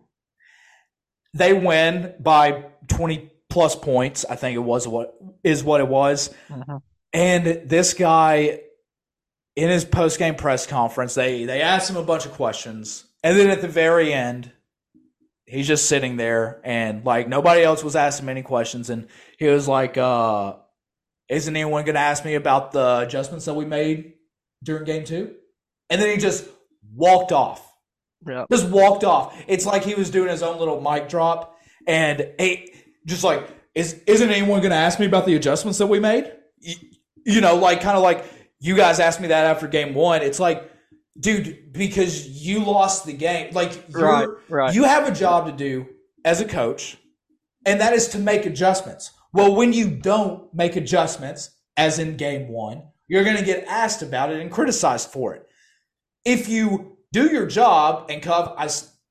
[1.34, 4.24] They win by 20, plus points.
[4.28, 6.34] I think it was what is what it was.
[6.48, 6.76] Mm-hmm.
[7.12, 8.60] And this guy
[9.54, 13.38] in his post game press conference, they they asked him a bunch of questions, and
[13.38, 14.50] then at the very end,
[15.44, 19.06] he's just sitting there and like nobody else was asking any questions, and
[19.38, 20.54] he was like, uh,
[21.28, 24.14] "Isn't anyone going to ask me about the adjustments that we made
[24.64, 25.34] during game two?
[25.90, 26.48] And then he just
[26.94, 27.70] walked off.
[28.26, 28.46] Yeah.
[28.50, 29.38] Just walked off.
[29.46, 32.71] It's like he was doing his own little mic drop, and he
[33.06, 36.32] just like is isn't anyone going to ask me about the adjustments that we made?
[36.58, 36.74] You,
[37.24, 38.24] you know, like kind of like
[38.60, 40.22] you guys asked me that after game one.
[40.22, 40.70] It's like,
[41.18, 43.52] dude, because you lost the game.
[43.54, 44.74] Like, right, right.
[44.74, 45.86] you have a job to do
[46.24, 46.98] as a coach,
[47.64, 49.10] and that is to make adjustments.
[49.32, 54.02] Well, when you don't make adjustments, as in game one, you're going to get asked
[54.02, 55.46] about it and criticized for it.
[56.24, 58.68] If you do your job, and Cov, I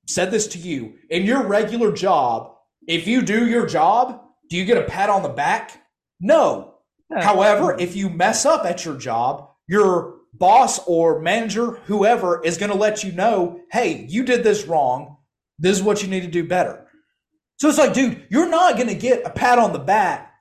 [0.07, 2.55] said this to you, in your regular job,
[2.87, 5.85] if you do your job, do you get a pat on the back?
[6.19, 6.75] No.
[7.09, 7.21] no.
[7.21, 12.71] However, if you mess up at your job, your boss or manager, whoever, is going
[12.71, 15.17] to let you know, hey, you did this wrong.
[15.59, 16.87] This is what you need to do better.
[17.57, 20.33] So it's like, dude, you're not going to get a pat on the back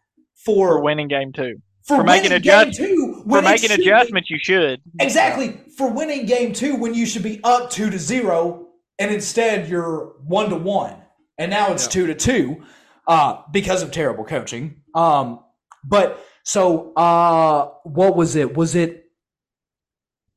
[0.45, 1.61] for, for winning game two.
[1.87, 6.77] For, for making adjustments, for making adjustments, be, you should exactly for winning game two
[6.77, 8.69] when you should be up two to zero,
[8.99, 10.97] and instead you're one to one
[11.41, 11.91] and now it's yeah.
[11.91, 12.63] two to two
[13.09, 14.83] uh, because of terrible coaching.
[14.95, 15.41] Um,
[15.83, 18.55] but so uh, what was it?
[18.55, 19.07] Was it?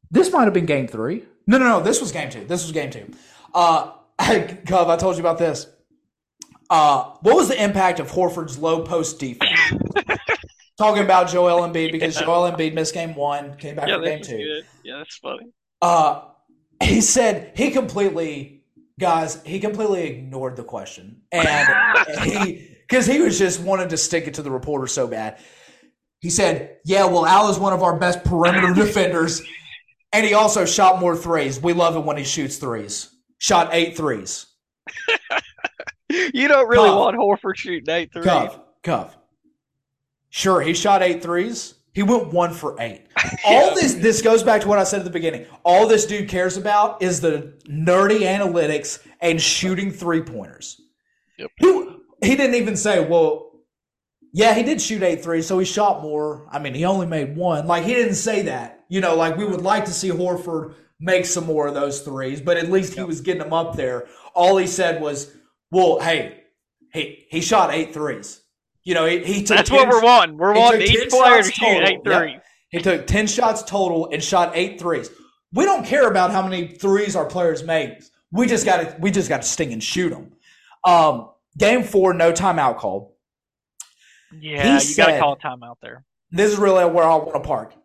[0.09, 1.25] This might have been game three.
[1.45, 1.79] No, no, no.
[1.81, 2.45] This was game two.
[2.45, 3.11] This was game two.
[3.53, 3.91] Uh,
[4.67, 5.67] Cov, I told you about this.
[6.69, 9.59] Uh, what was the impact of Horford's low post defense?
[10.77, 12.25] Talking about Joel Embiid because yeah.
[12.25, 14.37] Joel Embiid missed game one, came back yeah, for game two.
[14.37, 14.65] Good.
[14.83, 15.51] Yeah, that's funny.
[15.81, 16.21] Uh,
[16.81, 18.62] he said he completely
[18.99, 21.67] guys, he completely ignored the question, and
[22.23, 25.39] he because he was just wanted to stick it to the reporter so bad.
[26.19, 29.41] He said, "Yeah, well, Al is one of our best perimeter defenders,
[30.11, 31.61] and he also shot more threes.
[31.61, 33.09] We love it when he shoots threes.
[33.39, 34.45] Shot eight threes.
[36.09, 36.97] you don't really Cuff.
[36.97, 38.25] want Horford shooting eight threes.
[38.25, 39.17] Cuff, Cuff.
[40.29, 43.05] Sure, he shot eight threes, He went one for eight.
[43.45, 45.45] All this this goes back to what I said at the beginning.
[45.63, 50.81] All this dude cares about is the nerdy analytics and shooting three pointers.
[51.37, 51.51] Yep.
[51.57, 51.87] He,
[52.23, 53.51] he didn't even say, well,
[54.31, 56.47] yeah, he did shoot eight threes, so he shot more.
[56.51, 57.67] I mean, he only made one.
[57.67, 58.85] Like he didn't say that.
[58.89, 62.41] You know, like we would like to see Horford make some more of those threes,
[62.41, 64.07] but at least he was getting them up there.
[64.33, 65.35] All he said was,
[65.69, 66.43] well, hey,
[66.91, 68.41] he he shot eight threes.
[68.83, 70.37] You know, he, he took That's 10 what we're wanting.
[70.37, 71.89] We're wanting took each 10 player to shots shoot total.
[71.89, 72.43] eight Yep.
[72.69, 75.09] He took 10 shots total and shot eight threes.
[75.53, 78.03] We don't care about how many threes our players make.
[78.31, 80.31] We just got to we just got to sting and shoot them.
[80.83, 83.11] Um, game four, no timeout called.
[84.39, 86.03] Yeah, He you got to call a timeout there.
[86.31, 87.75] This is really where I want to park.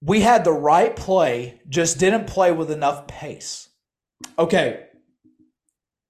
[0.00, 3.68] We had the right play, just didn't play with enough pace.
[4.38, 4.86] Okay.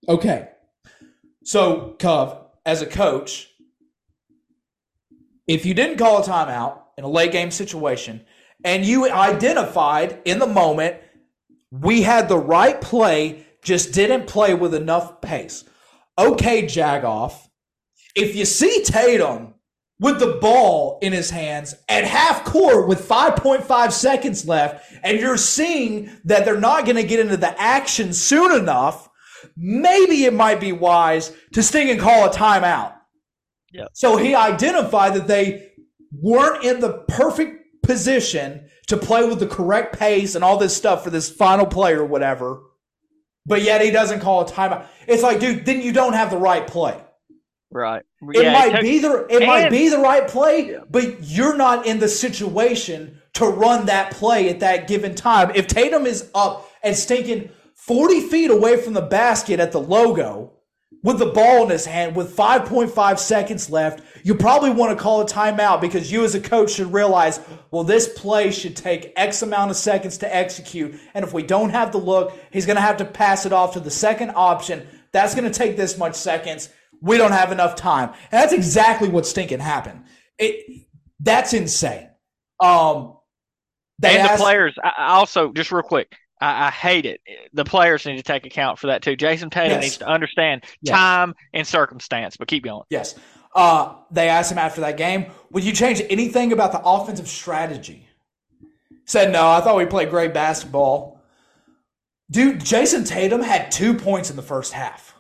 [0.09, 0.49] Okay.
[1.45, 3.49] So, Cove, as a coach,
[5.49, 8.25] if you didn't call a timeout in a late game situation
[8.65, 10.97] and you identified in the moment
[11.71, 15.65] we had the right play, just didn't play with enough pace.
[16.19, 17.49] Okay, Jagoff,
[18.15, 19.55] if you see Tatum
[20.01, 25.37] with the ball in his hands at half court with 5.5 seconds left, and you're
[25.37, 29.09] seeing that they're not going to get into the action soon enough,
[29.57, 32.98] maybe it might be wise to sting and call a timeout.
[33.93, 35.71] So he identified that they
[36.12, 41.05] weren't in the perfect position to play with the correct pace and all this stuff
[41.05, 42.62] for this final play or whatever.
[43.47, 44.87] But yet he doesn't call a timeout.
[45.07, 46.97] It's like, dude, then you don't have the right play.
[47.71, 48.03] Right.
[48.35, 50.79] It Yeah, might took- be the it might be the right play, Yeah.
[50.91, 55.53] but you're not in the situation to run that play at that given time.
[55.55, 60.53] If Tatum is up and stinking 40 feet away from the basket at the logo
[61.03, 65.21] with the ball in his hand with 5.5 seconds left, you probably want to call
[65.21, 67.41] a timeout because you as a coach should realize,
[67.71, 70.99] well, this play should take X amount of seconds to execute.
[71.15, 73.75] And if we don't have the look, he's going to have to pass it off
[73.75, 74.87] to the second option.
[75.13, 76.69] That's going to take this much seconds.
[77.01, 78.09] We don't have enough time.
[78.09, 80.05] And that's exactly what stinking happened.
[80.39, 80.87] It
[81.21, 82.09] that's insane.
[82.61, 83.15] Um
[84.03, 87.20] and the players, I also, just real quick, I, I hate it.
[87.53, 89.16] The players need to take account for that too.
[89.16, 89.82] Jayson Tatum Yes.
[89.82, 90.95] needs to understand Yes.
[90.97, 92.36] time and circumstance.
[92.36, 92.82] But keep going.
[92.91, 93.14] Yes.
[93.55, 98.07] Uh, they asked him after that game, would you change anything about the offensive strategy?
[99.05, 101.20] Said no, I thought we played great basketball.
[102.30, 105.14] Dude, Jayson Tatum had two points in the first half.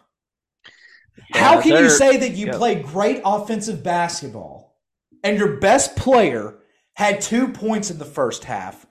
[1.32, 2.56] How Yeah, can you say that you yep.
[2.56, 4.76] played great offensive basketball
[5.24, 6.54] and your best player
[6.94, 8.86] had two points in the first half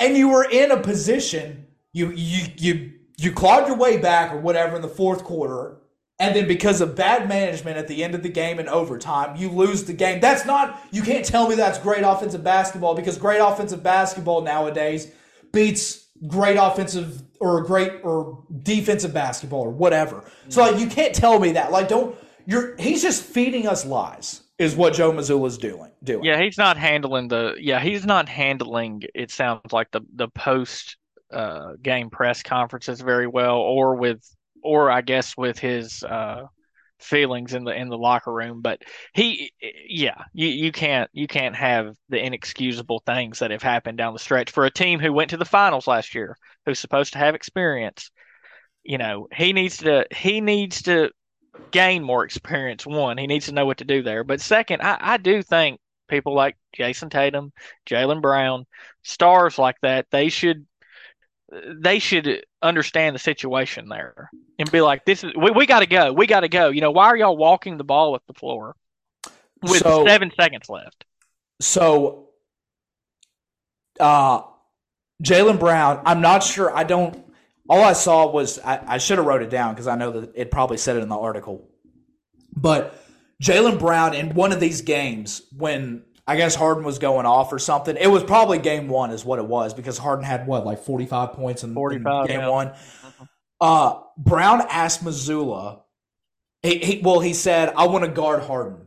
[0.00, 4.38] and you were in a position you you you you clawed your way back or
[4.38, 5.76] whatever in the fourth quarter.
[6.20, 9.50] And then because of bad management at the end of the game in overtime you
[9.50, 10.20] lose the game.
[10.20, 15.10] That's not you can't tell me that's great offensive basketball because great offensive basketball nowadays
[15.52, 20.24] beats great offensive or great or defensive basketball or whatever.
[20.48, 21.70] So like you can't tell me that.
[21.70, 26.40] Like don't you're he's just feeding us lies is what joe Mazzulla's doing doing Yeah,
[26.40, 27.54] he's not handling the.
[27.58, 29.02] Yeah, he's not handling.
[29.14, 30.96] It sounds like the the post
[31.32, 34.22] uh, game press conferences very well, or with,
[34.62, 36.44] or I guess with his uh,
[36.98, 38.60] feelings in the in the locker room.
[38.60, 38.82] But
[39.14, 39.52] he,
[39.88, 44.18] yeah, you you can't you can't have the inexcusable things that have happened down the
[44.18, 46.36] stretch for a team who went to the finals last year,
[46.66, 48.10] who's supposed to have experience.
[48.82, 51.10] You know, he needs to he needs to
[51.70, 52.86] gain more experience.
[52.86, 54.24] One, he needs to know what to do there.
[54.24, 57.52] But second, I, I do think people like Jayson Tatum,
[57.88, 58.66] Jaylen Brown,
[59.02, 60.66] stars like that, they should
[61.80, 65.86] they should understand the situation there and be like, "This is we, we got to
[65.86, 66.12] go.
[66.12, 68.74] We got to go." You know, why are y'all walking the ball with the floor
[69.62, 71.04] with So- seven seconds left?
[71.60, 72.28] So,
[73.98, 74.42] uh,
[75.22, 76.74] Jaylen Brown, I'm not sure.
[76.76, 77.24] I don't.
[77.68, 80.32] All I saw was I, I should have wrote it down because I know that
[80.34, 81.68] it probably said it in the article.
[82.56, 82.98] But
[83.42, 87.58] Jaylen Brown in one of these games when I guess Harden was going off or
[87.58, 90.84] something, it was probably game one, is what it was because Harden had what like
[90.84, 92.48] 45 points in, in game yeah.
[92.48, 92.72] one.
[93.60, 95.80] Uh, Brown asked Mazzulla.
[96.62, 98.86] He, he well, he said, "I want to guard Harden."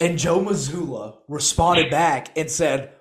[0.00, 2.92] And Joe Mazzulla responded back and said,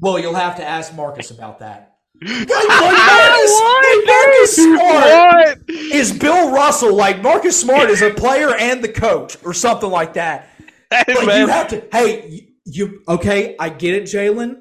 [0.00, 1.91] "Well, you'll have to ask Marcus about that."
[2.24, 5.58] Like, Marcus, like Marcus Smart What?
[5.68, 6.94] is Bill Russell.
[6.94, 10.48] Like Marcus Smart is a player and the coach, or something like that.
[10.90, 11.86] Like you have to.
[11.90, 13.56] Hey, you, okay?
[13.58, 14.60] I get it, Jaylen.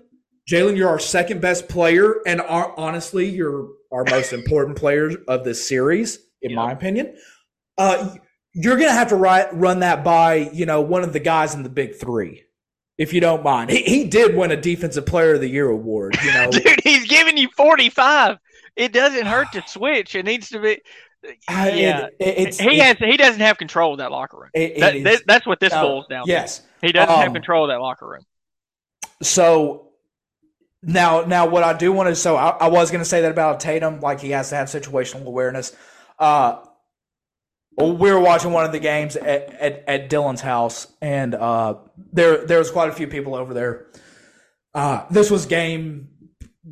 [0.50, 5.44] Jaylen, you're our second best player, and our, honestly, you're our most important player of
[5.44, 7.16] this series, in my opinion.
[7.78, 8.16] Uh,
[8.54, 11.64] you're to have to ri- run that by, you know, one of the guys in
[11.64, 12.44] the big three,
[13.02, 13.70] if you don't mind.
[13.72, 16.52] He, he did win a Defensive Player of the Year award, you know.
[16.52, 18.38] Dude, he's giving you 45.
[18.76, 20.14] It doesn't hurt to switch.
[20.16, 20.82] It needs to be.
[21.48, 22.08] I- Yeah.
[22.20, 22.98] it- it's, he has.
[22.98, 24.50] He doesn't have control of that locker room.
[24.54, 26.60] it- it That, is- that's what this no, boils down Yes.
[26.60, 26.66] to.
[26.88, 28.24] He doesn't have Um, control of that locker room.
[29.22, 29.90] So
[30.84, 33.32] now, now what I do want to, so I, I was going to say that
[33.32, 35.76] about Tatum, like he has to have situational awareness.
[36.18, 36.64] Uh,
[37.82, 41.76] well, we were watching one of the games at, at, at Dylan's house, and uh,
[42.14, 43.88] there there was quite a few people over there.
[44.74, 46.10] Uh, this was game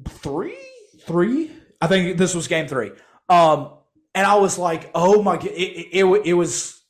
[0.07, 0.57] three,
[1.05, 1.51] three.
[1.81, 2.91] I think this was game three.
[3.27, 3.73] Um,
[4.15, 6.81] and I was like, oh my, god, it, it, it, it was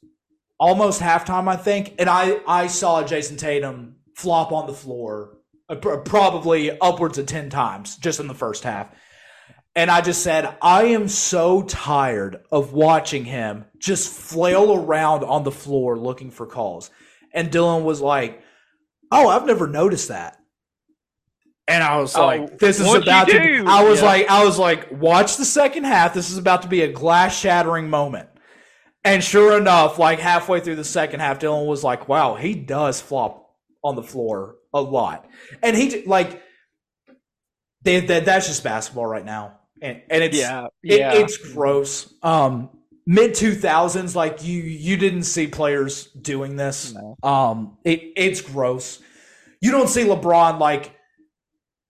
[0.60, 5.38] almost halftime, I think, and I I saw Jayson Tatum flop on the floor
[5.70, 8.90] uh, pr- probably upwards of 10 times just in the first half.
[9.80, 15.46] And I just said, I am so tired of watching him just flail around on
[15.46, 16.92] the floor looking for calls.
[17.34, 18.42] And Dylan was like,
[19.10, 20.36] Oh, I've never noticed that.
[21.66, 23.40] And I was Oh, like, This is about to.
[23.42, 23.64] do?
[23.70, 24.06] I was Yeah.
[24.08, 26.14] like, I was like, watch the second half.
[26.14, 28.28] This is about to be a glass shattering moment.
[29.06, 33.00] And sure enough, like halfway through the second half, Dylan was like, "Wow, he does
[33.00, 33.50] flop
[33.82, 35.26] on the floor a lot,"
[35.64, 36.44] and he like
[37.82, 41.14] they, that that's just basketball right now, and and it's Yeah, it- yeah.
[41.14, 42.14] it's gross.
[42.24, 42.70] Um,
[43.06, 46.94] mid two thousands, like you you didn't see players doing this.
[46.94, 47.16] No.
[47.24, 49.00] Um, it it's gross.
[49.62, 50.96] You don't see LeBron like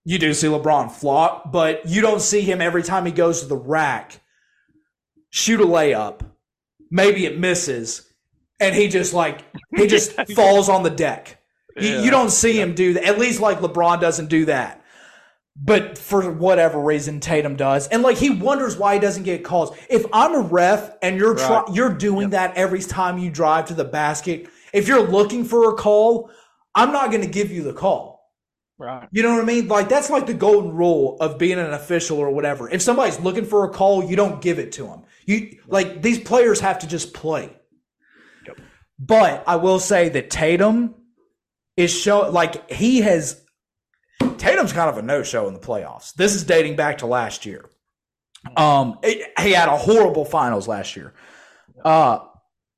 [0.04, 3.46] you do see LeBron flop, but you don't see him every time he goes to
[3.46, 4.20] the rack
[5.30, 6.20] shoot a layup.
[6.90, 8.10] Maybe it misses,
[8.58, 9.44] and he just like
[9.76, 11.38] he just falls on the deck.
[11.76, 12.02] You, Yeah.
[12.02, 13.04] you don't see him do that.
[13.04, 14.82] At least like LeBron doesn't do that.
[15.62, 19.76] But for whatever reason, Tatum does, and like he wonders why he doesn't get calls.
[19.90, 23.74] If I'm a ref and you're try- you're doing that every time you drive to
[23.74, 26.30] the basket, if you're looking for a call,
[26.74, 28.20] I'm not going to give you the call.
[28.78, 29.06] Right.
[29.12, 29.68] You know what I mean?
[29.68, 32.70] Like that's like the golden rule of being an official or whatever.
[32.70, 35.02] If somebody's looking for a call, you don't give it to them.
[35.26, 37.54] You like these players have to just play.
[38.98, 40.94] But I will say that Tatum
[41.76, 43.44] is show like he has
[44.40, 46.14] Tatum's kind of a no-show in the playoffs.
[46.14, 47.64] This is dating back to last year.
[48.56, 51.12] Um it- he had a horrible finals last year.
[51.84, 52.20] Uh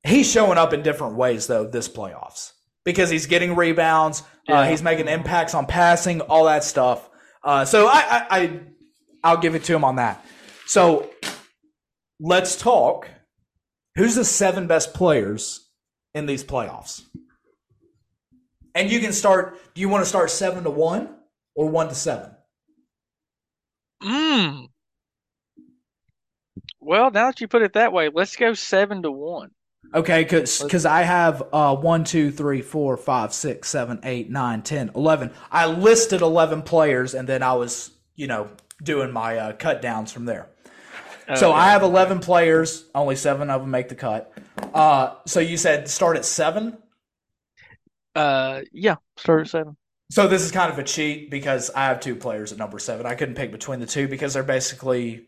[0.05, 2.53] he's showing up in different ways though this playoffs
[2.85, 7.09] because he's getting rebounds, uh, he's making impacts on passing, all that stuff.
[7.45, 8.61] Uh, so I, I, I,
[9.23, 10.25] I'll give it to him on that.
[10.67, 11.09] So
[12.19, 13.09] let's talk.
[13.95, 15.69] Who's the seven best players
[16.13, 17.03] in these playoffs?
[18.75, 19.59] And you can start.
[19.75, 21.15] Do you want to start seven to one
[21.55, 22.31] or one to seven?
[24.03, 24.69] Mm.
[26.81, 29.51] Well, now that you put it that way, let's go seven to one.
[29.95, 34.91] Okay, because I have uh, 1, 2, 3, 4, 5, 6, 7, 8, 9, 10,
[34.95, 35.31] 11.
[35.51, 38.49] I listed 11 players and then I was, you know,
[38.83, 40.49] doing my uh, cut downs from there.
[41.35, 44.33] so Oh, I have 11 players, only seven of them make the cut.
[44.73, 46.79] Uh, so you said start at seven?
[48.15, 49.77] Uh, yeah, start at seven.
[50.13, 53.07] So this is kind of a cheat because I have two players at number seven.
[53.07, 55.27] I couldn't pick between the two because they're basically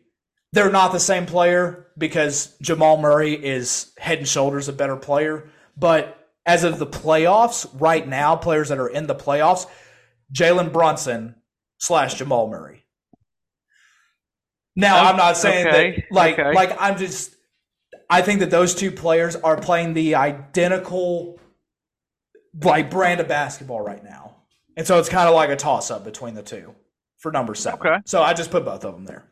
[0.53, 5.49] they're not the same player because Jamal Murray is head and shoulders a better player.
[5.75, 9.65] But as of the playoffs right now, players that are in the playoffs,
[10.35, 11.37] Jalen Brunson
[11.79, 12.85] slash Jamal Murray.
[14.77, 16.53] Now I'm not saying okay, that like okay.
[16.53, 17.35] like I'm just
[18.11, 21.41] I think that those two players are playing the identical
[22.63, 24.34] like brand of basketball right now.
[24.77, 26.75] And so it's kind of like a toss up between the two
[27.19, 27.79] for number seven.
[27.81, 27.97] Okay.
[28.07, 29.25] So I just put both of them there.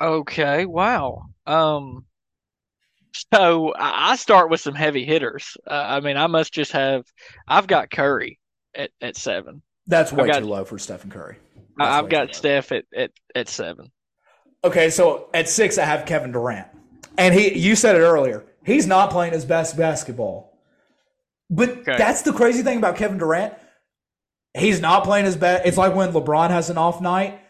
[0.00, 1.24] Okay, wow.
[1.46, 2.06] Um,
[3.34, 5.56] so I start with some heavy hitters.
[5.66, 7.04] Uh, I mean, I must just have.
[7.46, 8.38] I've got Curry
[8.74, 9.62] at at seven.
[9.86, 11.36] That's way got- too low for Stephen Curry.
[11.76, 12.34] That's I've got.
[12.34, 13.90] Steph at, at at seven.
[14.62, 16.68] Okay, so at six I have Kevin Durant.
[17.18, 18.44] And he you said it earlier.
[18.64, 20.49] He's not playing his best basketball.
[21.50, 21.96] But Okay.
[21.98, 23.54] that's the crazy thing about Kevin Durant.
[24.56, 25.66] He's not playing his best.
[25.66, 27.40] It's like when LeBron has an off night.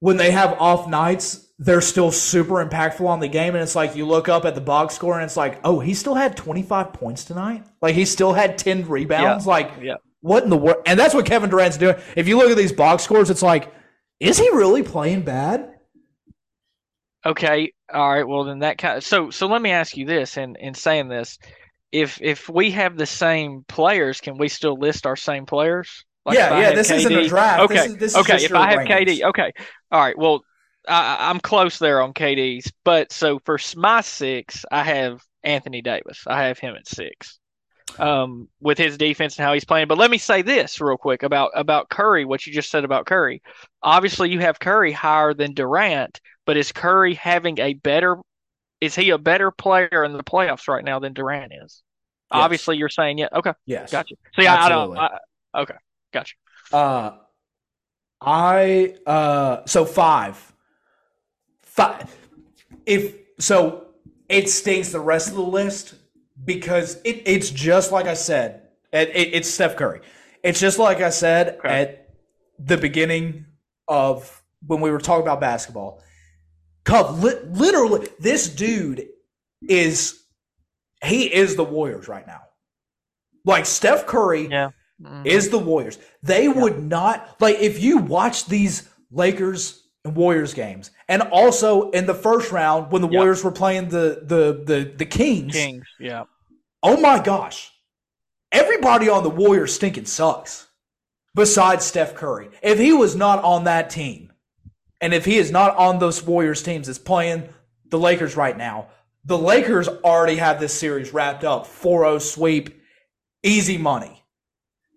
[0.00, 3.54] When they have off nights, they're still super impactful on the game.
[3.56, 5.92] And it's like you look up at the box score and it's like, oh, he
[5.94, 7.64] still had 25 points tonight?
[7.82, 9.44] Like he still had 10 rebounds?
[9.46, 9.94] Like, Yeah.
[10.20, 10.82] what in the world?
[10.86, 11.96] And that's what Kevin Durant's doing.
[12.14, 13.72] If you look at these box scores, it's like,
[14.20, 15.74] is he really playing bad?
[17.26, 18.26] Okay, all right.
[18.26, 19.48] Well, then that kind of so so.
[19.48, 21.38] Let me ask you this, and in saying this,
[21.92, 26.04] if if we have the same players, can we still list our same players?
[26.26, 27.62] if Yeah, yeah, this isn't a draft.
[27.62, 28.32] Okay, This is- this is okay.
[28.34, 29.06] just If I have rankings.
[29.20, 29.52] KD, okay,
[29.90, 30.18] all right.
[30.18, 30.42] Well,
[30.86, 36.24] I, I'm close there on KD's, but so for my six, I have Anthony Davis.
[36.26, 37.38] I have him at six.
[37.98, 39.88] Um, with his defense and how he's playing.
[39.88, 43.06] But let me say this real quick about about Curry, what you just said about
[43.06, 43.40] Curry.
[43.82, 48.18] Obviously you have Curry higher than Durant, but is Curry having a better
[48.80, 51.82] is he a better player in the playoffs right now than Durant is?
[52.32, 52.42] Yes.
[52.42, 53.28] Obviously you're saying yeah.
[53.32, 53.52] Okay.
[53.66, 53.90] Yes.
[53.90, 54.14] Gotcha.
[54.36, 55.18] See, I, I don't Absolutely.
[55.54, 55.74] I, okay.
[56.12, 56.34] Gotcha.
[56.72, 57.10] Uh,
[58.20, 60.52] I uh, so five,
[61.62, 62.14] five.
[62.86, 63.86] If so,
[64.28, 65.94] it stinks the rest of the list
[66.44, 68.62] because it, it's just like I said.
[68.92, 70.00] It, it, it's Steph Curry.
[70.42, 71.68] It's just like I said Okay.
[71.68, 72.08] at
[72.58, 73.46] the beginning
[73.86, 76.02] of when we were talking about basketball.
[76.88, 79.06] Cub, li- literally, this dude
[79.68, 80.18] is
[81.04, 82.40] he is the Warriors right now.
[83.44, 84.70] Like Steph Curry Yeah.
[85.02, 85.26] Mhm.
[85.26, 85.98] is the Warriors.
[86.22, 92.06] They would not like if you watch these Lakers and Warriors games, and also in
[92.06, 93.18] the first round when the Yep.
[93.18, 95.52] Warriors were playing the the the the Kings.
[95.54, 95.84] Kings.
[96.00, 96.24] Yeah.
[96.82, 97.70] Oh my gosh,
[98.50, 100.66] everybody on the Warriors stinking sucks.
[101.34, 104.27] Besides Steph Curry, if he was not on that team,
[105.00, 107.48] and if he is not on those Warriors teams that's playing
[107.90, 108.88] the Lakers right now,
[109.24, 112.80] the Lakers already have this series wrapped up 4-0 sweep,
[113.42, 114.24] easy money.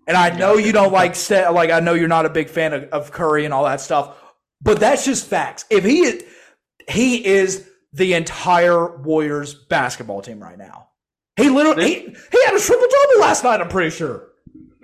[0.07, 2.83] And I know you don't like like I know you're not a big fan of,
[2.85, 4.17] of Curry and all that stuff,
[4.61, 5.65] but that's just facts.
[5.69, 6.23] If he is,
[6.89, 10.89] he is the entire Warriors basketball team right now.
[11.37, 11.99] He literally he,
[12.31, 13.61] he had a triple double last night.
[13.61, 14.29] I'm pretty sure.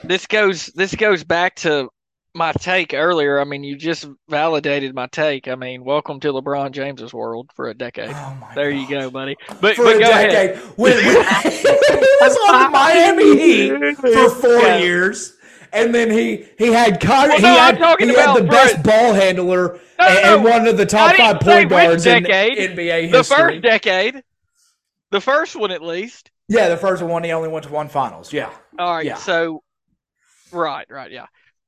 [0.03, 1.89] this goes this goes back to
[2.37, 3.39] my take earlier.
[3.39, 5.47] I mean, you just validated my take.
[5.47, 8.11] I mean, welcome to LeBron James's world for a decade.
[8.13, 9.35] Oh there you go, buddy.
[9.59, 10.29] But For but a go ahead.
[10.29, 14.77] decade, when, when he was on the Miami Heat for four Yeah.
[14.77, 15.33] years,
[15.73, 17.29] and then he he had Kyrie.
[17.29, 20.35] Well, he no, had, I'm talking he had the best ball handler No, and, no,
[20.35, 22.77] and one of the top five point guards in decade.
[22.77, 24.23] NBA The first decade,
[25.11, 26.29] the first one at least.
[26.47, 27.23] yeah, the first one.
[27.23, 28.31] He only went to one finals.
[28.31, 28.49] Yeah.
[28.79, 29.05] All right.
[29.05, 29.15] Yeah.
[29.15, 29.63] So,
[30.51, 31.25] right, right, yeah.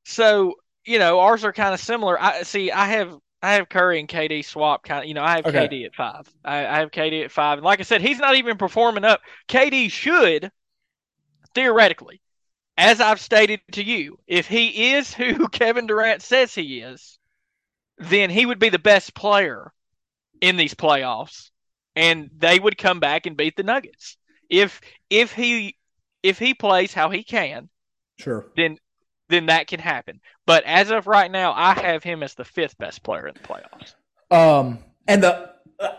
[0.10, 0.56] So
[0.86, 2.20] you know, ours are kind of similar.
[2.22, 2.72] I see.
[2.72, 5.08] I have I have Curry and KD swap kind of.
[5.08, 5.70] You know, I have Okay.
[5.70, 6.28] KD at five.
[6.44, 9.22] I, I have KD at five, and like I said, he's not even performing up.
[9.48, 10.52] KD should
[11.54, 12.22] theoretically,
[12.78, 17.20] as I've stated to you, if he is who Kevin Durant says he is,
[18.00, 19.74] then he would be the best player
[20.42, 21.52] in these playoffs,
[21.96, 24.18] and they would come back and beat the Nuggets.
[24.50, 25.78] If if he
[26.24, 27.70] if he plays how he can,
[28.18, 28.52] Sure.
[28.56, 28.78] then
[29.30, 30.20] then that can happen.
[30.46, 33.40] But as of right now, I have him as the fifth best player in the
[33.40, 33.94] playoffs.
[34.36, 35.52] Um, and the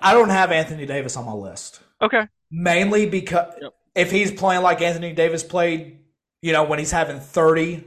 [0.03, 1.81] I don't have Anthony Davis on my list.
[2.03, 2.27] Okay.
[2.51, 3.73] mainly because Yep.
[3.95, 5.99] if he's playing like Anthony Davis played,
[6.43, 7.85] you know, when he's having 30 and,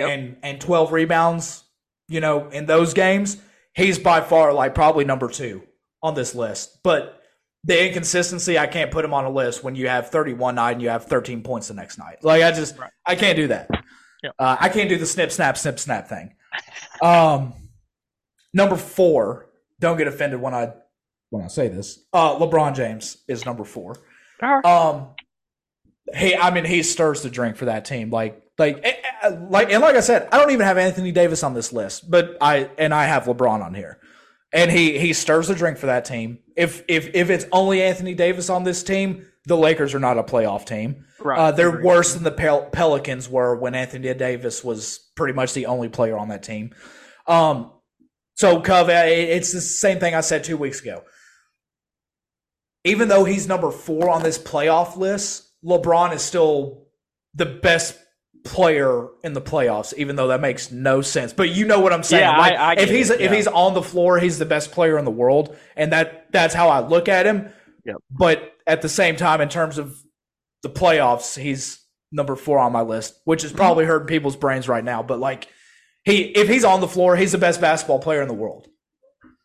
[0.00, 0.10] Yep.
[0.10, 1.64] and, and 12 rebounds,
[2.08, 3.36] you know, in those games,
[3.74, 5.62] he's by far like probably number two
[6.02, 6.82] on this list.
[6.82, 7.22] But
[7.64, 10.82] the inconsistency, I can't put him on a list when you have 31 night and
[10.82, 12.24] you have 13 points the next night.
[12.24, 12.90] Like I just, Right.
[13.06, 13.68] I can't do that.
[14.22, 14.34] Yep.
[14.38, 16.34] Uh, I can't do the snip, snap, snip, snap thing.
[17.00, 17.54] Um,
[18.52, 19.48] number four,
[19.80, 20.72] don't get offended when I
[21.30, 22.04] when I say this.
[22.12, 23.96] Uh, LeBron James is number four.
[24.64, 25.08] Um,
[26.14, 28.10] he, I mean, he stirs the drink for that team.
[28.10, 31.42] Like, like, eh, eh, like, and like I said, I don't even have Anthony Davis
[31.42, 33.98] on this list, but I and I have LeBron on here,
[34.52, 36.38] and he he stirs the drink for that team.
[36.56, 40.22] If if if it's only Anthony Davis on this team, the Lakers are not a
[40.22, 41.04] playoff team.
[41.18, 41.38] Right.
[41.38, 41.84] Uh, they're Agreed.
[41.84, 46.16] worse than the Pel- Pelicans were when Anthony Davis was pretty much the only player
[46.16, 46.74] on that team.
[47.26, 47.72] Um,
[48.34, 51.02] so Cove, it's the same thing I said two weeks ago.
[52.84, 56.86] Even though he's number four on this playoff list, LeBron is still
[57.34, 57.96] the best
[58.44, 59.94] player in the playoffs.
[59.96, 62.22] Even though that makes no sense, but you know what I'm saying.
[62.22, 64.72] Yeah, like, I- I if he's it, if he's on the floor, he's the best
[64.72, 67.50] player in the world, and that that's how I look at him.
[67.84, 67.96] Yep.
[68.10, 69.96] But at the same time, in terms of
[70.62, 74.84] the playoffs, he's number four on my list, which is probably hurting people's brains right
[74.84, 75.02] now.
[75.02, 75.48] But like,
[76.04, 78.68] he if he's on the floor, he's the best basketball player in the world.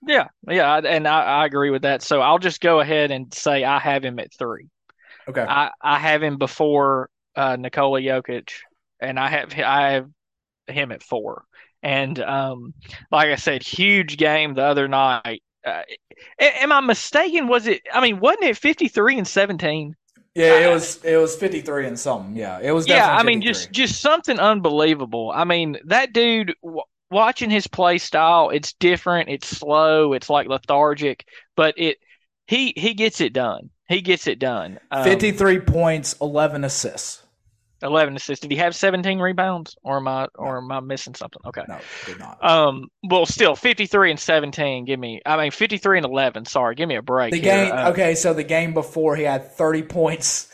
[0.05, 2.01] Yeah, yeah, and I, I agree with that.
[2.01, 4.70] So I'll just go ahead and say I have him at three.
[5.28, 8.51] Okay, I, I have him before uh, Nikola Jokic,
[8.99, 10.09] and I have I have
[10.68, 11.43] him at four.
[11.84, 12.74] And um,
[13.11, 15.43] like I said, huge game the other night.
[15.66, 15.82] Uh,
[16.39, 17.47] am I mistaken?
[17.47, 17.82] Was it?
[17.93, 19.95] I mean, wasn't it fifty three and seventeen?
[20.36, 22.36] yeah, it was it was fifty three and something.
[22.36, 22.88] Yeah, it was.
[22.88, 23.51] Yeah, I mean, 53.
[23.51, 25.32] just just something unbelievable.
[25.34, 26.53] I mean, that dude.
[26.64, 29.30] W- watching his play style, it's different.
[29.30, 30.14] It's slow.
[30.14, 31.97] It's like lethargic, but it
[32.47, 33.70] he he gets it done.
[33.89, 34.80] He gets it done.
[34.91, 37.24] Um, fifty three points, eleven assists.
[37.84, 38.41] 11 assists.
[38.41, 41.41] Did he have 17 rebounds, or am I or am I missing something?
[41.45, 41.63] Okay.
[41.67, 42.43] No, did not.
[42.43, 42.89] Um.
[43.03, 44.86] Well, still 53 and 17.
[44.86, 45.21] Give me.
[45.25, 46.45] I mean 53 and 11.
[46.45, 46.75] Sorry.
[46.75, 47.32] Give me a break.
[47.34, 47.71] The game.
[47.71, 50.47] Uh, okay, so the game before he had 30 points,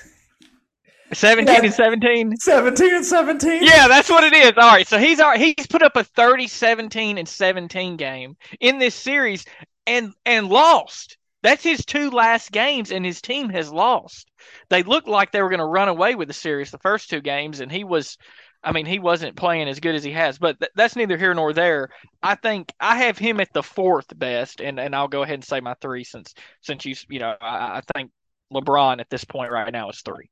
[1.13, 1.61] 17 Yeah.
[1.63, 2.37] and 17.
[2.37, 3.63] 17 and 17.
[3.63, 4.53] Yeah, that's what it is.
[4.57, 8.79] All right, so he's al- he's put up a 30, 17, and 17 game in
[8.79, 9.45] this series
[9.85, 11.17] and and lost.
[11.43, 14.31] That's his two last games, and his team has lost.
[14.69, 17.21] They looked like they were going to run away with the series the first two
[17.21, 18.17] games, and he was,
[18.63, 20.39] I mean, he wasn't playing as good as he has.
[20.39, 21.89] But th- that's neither here nor there.
[22.23, 25.43] I think I have him at the fourth best, and, and I'll go ahead and
[25.43, 28.11] say my three since since you you know I, I think
[28.53, 30.29] LeBron at this point right now is three.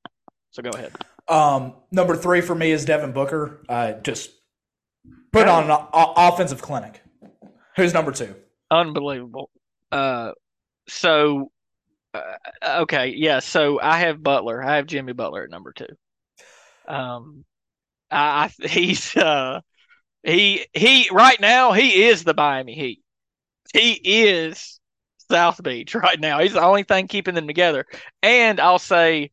[0.52, 0.94] So go ahead.
[1.28, 3.64] Um, number three for me is Devin Booker.
[3.68, 4.32] Uh, just
[5.32, 7.02] put on an o- offensive clinic.
[7.76, 8.36] Who's number two?
[8.70, 9.50] Unbelievable.
[9.92, 10.32] Uh,
[10.88, 11.52] so,
[12.14, 13.40] uh, okay, yeah.
[13.40, 14.64] So I have Butler.
[14.64, 15.88] I have Jimmy Butler at number two.
[16.88, 17.46] Um,
[18.10, 19.62] I, I he's uh
[20.24, 23.02] he he right now he is the Miami Heat.
[23.74, 24.80] He is
[25.30, 26.40] South Beach right now.
[26.40, 27.86] He's the only thing keeping them together.
[28.22, 29.32] And I'll say,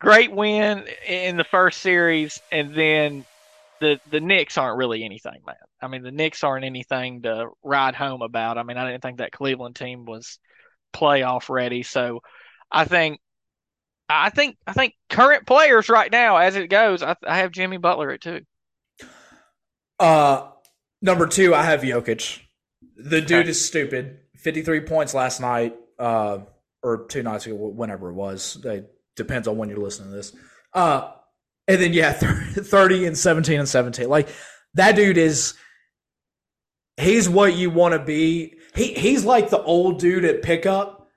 [0.00, 3.24] great win in the first series, and then
[3.80, 5.56] the the Knicks aren't really anything, man.
[5.80, 8.58] I mean, the Knicks aren't anything to ride home about.
[8.58, 10.38] I mean, I didn't think that Cleveland team was
[10.94, 11.82] playoff ready.
[11.82, 12.20] So,
[12.70, 13.20] I think,
[14.08, 17.76] I think, I think current players right now, as it goes, I, I have Jimmy
[17.78, 18.40] Butler at two.
[19.98, 20.48] Uh,
[21.02, 22.40] number two, I have Jokic.
[22.96, 23.50] The dude Okay.
[23.50, 24.18] is stupid.
[24.36, 26.38] 53 points last night, uh,
[26.82, 28.56] or two nights ago, whenever it was.
[28.64, 30.32] It depends on when you're listening to this.
[30.72, 31.10] Uh,
[31.66, 34.08] and then, yeah, 30 and 17 and 17.
[34.08, 34.28] Like,
[34.74, 35.54] that dude is,
[36.96, 38.57] he's what you want to be.
[38.78, 41.08] He, he's like the old dude at pickup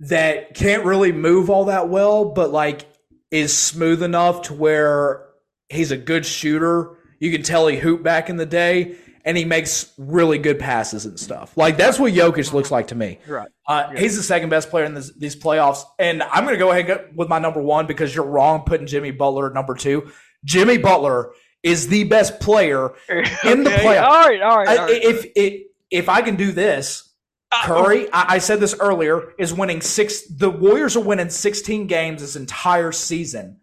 [0.00, 2.86] that can't really move all that well, but like
[3.30, 5.26] is smooth enough to where
[5.68, 6.96] he's a good shooter.
[7.18, 11.04] You can tell he hooped back in the day, and he makes really good passes
[11.04, 11.56] and stuff.
[11.56, 13.18] Like that's what Jokic looks like to me.
[13.26, 13.48] Right.
[13.66, 13.90] Uh.
[13.90, 16.90] He's the second best player in this, these playoffs, and I'm going to go ahead
[16.90, 20.10] and go with my number one because you're wrong putting Jimmy Butler at number two.
[20.44, 21.32] Jimmy Butler
[21.62, 22.94] is the best player.
[23.44, 24.02] In the Okay, playoffs.
[24.02, 24.78] All right, all right.
[24.80, 27.08] I, if if if I can do this,
[27.52, 30.22] Uh, Curry, I, I said this earlier, is winning six.
[30.26, 33.58] The Warriors are winning 16 games this entire season.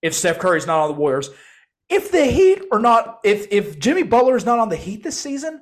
[0.00, 1.30] If Steph Curry's not on the Warriors,
[1.88, 5.18] if the Heat are not, if if Jimmy Butler is not on the Heat this
[5.18, 5.60] season,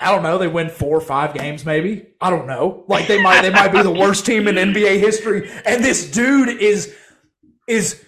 [0.00, 0.38] I don't know.
[0.38, 2.06] They win four or five games, maybe.
[2.20, 2.84] I don't know.
[2.88, 5.48] Like they might, they might be the worst team in NBA history.
[5.64, 6.94] And this dude is
[7.68, 8.04] is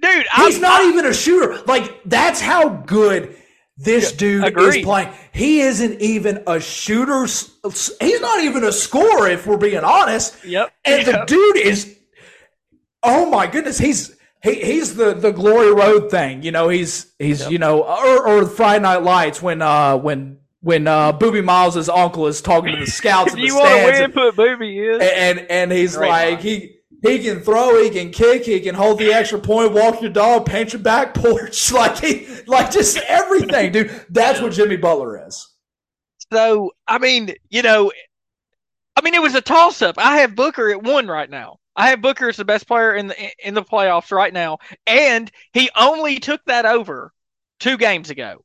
[0.00, 1.62] dude, He's I'm, not even a shooter.
[1.66, 3.36] Like that's how good
[3.78, 4.78] this dude agreed.
[4.80, 5.12] is playing.
[5.32, 7.24] He isn't even a shooter.
[7.24, 10.44] He's not even a scorer, if we're being honest.
[10.44, 10.72] Yep.
[10.84, 11.96] And the dude is,
[13.02, 16.42] oh my goodness, he's he, he's the the Glory Road thing.
[16.42, 20.86] You know, he's he's you know, or or Friday Night Lights when uh when when
[20.86, 23.74] uh Boobie Miles' uncle is talking to the scouts If in the you want to
[23.74, 25.02] stands win, put Boobie in.
[25.02, 26.42] and and he's Great like line.
[26.42, 26.75] he
[27.06, 30.46] he can throw, he can kick, he can hold the extra point, walk your dog,
[30.46, 34.06] paint your back porch, like he like just everything, dude.
[34.10, 35.48] That's what Jimmy Butler is.
[36.32, 37.92] So, I mean, you know,
[38.96, 39.96] I mean, it was a toss up.
[39.98, 41.58] I have Booker at one right now.
[41.76, 45.30] I have Booker as the best player in the in the playoffs right now, and
[45.52, 47.12] he only took that over
[47.60, 48.42] two games ago.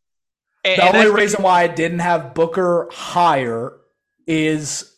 [0.63, 3.77] And, The only reason why I didn't have Booker higher
[4.27, 4.97] is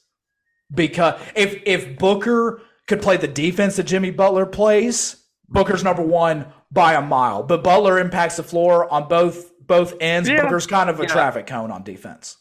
[0.74, 5.17] because if if Booker could play the defense that Jimmy Butler plays,
[5.47, 7.43] Booker's number one by a mile.
[7.43, 10.27] But Butler impacts the floor on both both ends.
[10.27, 10.41] Yeah.
[10.41, 11.09] Booker's kind of a Yeah.
[11.09, 12.36] traffic cone on defense.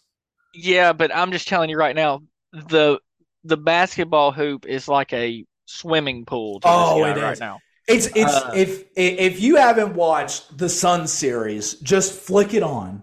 [0.55, 2.23] Yeah, but I'm just telling you right now,
[2.53, 2.99] the
[3.45, 7.41] the basketball hoop is like a swimming pool to Oh, this guy it right is.
[7.41, 7.59] now.
[7.89, 13.03] It's it's Uh, if if you haven't watched the Sun series, just flick it on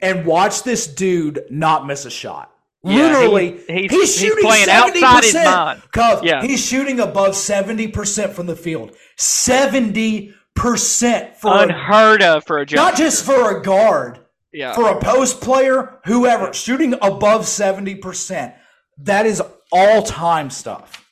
[0.00, 2.52] and watch this dude not miss a shot.
[2.84, 5.02] Yeah, Literally, he- he's- he's, he's shooting playing 70%.
[5.02, 5.82] outside his mind.
[5.92, 6.42] Cuz Yeah.
[6.42, 8.94] he's shooting above seventy percent from the field.
[9.16, 12.76] Seventy percent for a, Unheard of for a jump.
[12.76, 14.20] not just for a guard,
[14.52, 14.72] yeah.
[14.74, 18.54] for a post player, whoever shooting above seventy percent.
[18.98, 21.04] That is all time stuff.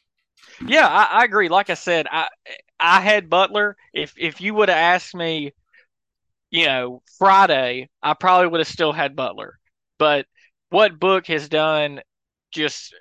[0.66, 1.48] Yeah, I, I agree.
[1.48, 2.28] Like I said, I
[2.78, 3.76] I had Butler.
[3.92, 5.52] If if you would have asked me,
[6.50, 9.58] you know, Friday, I probably would have still had Butler.
[9.98, 10.26] But
[10.72, 12.00] what Book has done,
[12.50, 12.94] just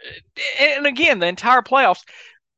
[0.59, 2.03] and again, the entire playoffs.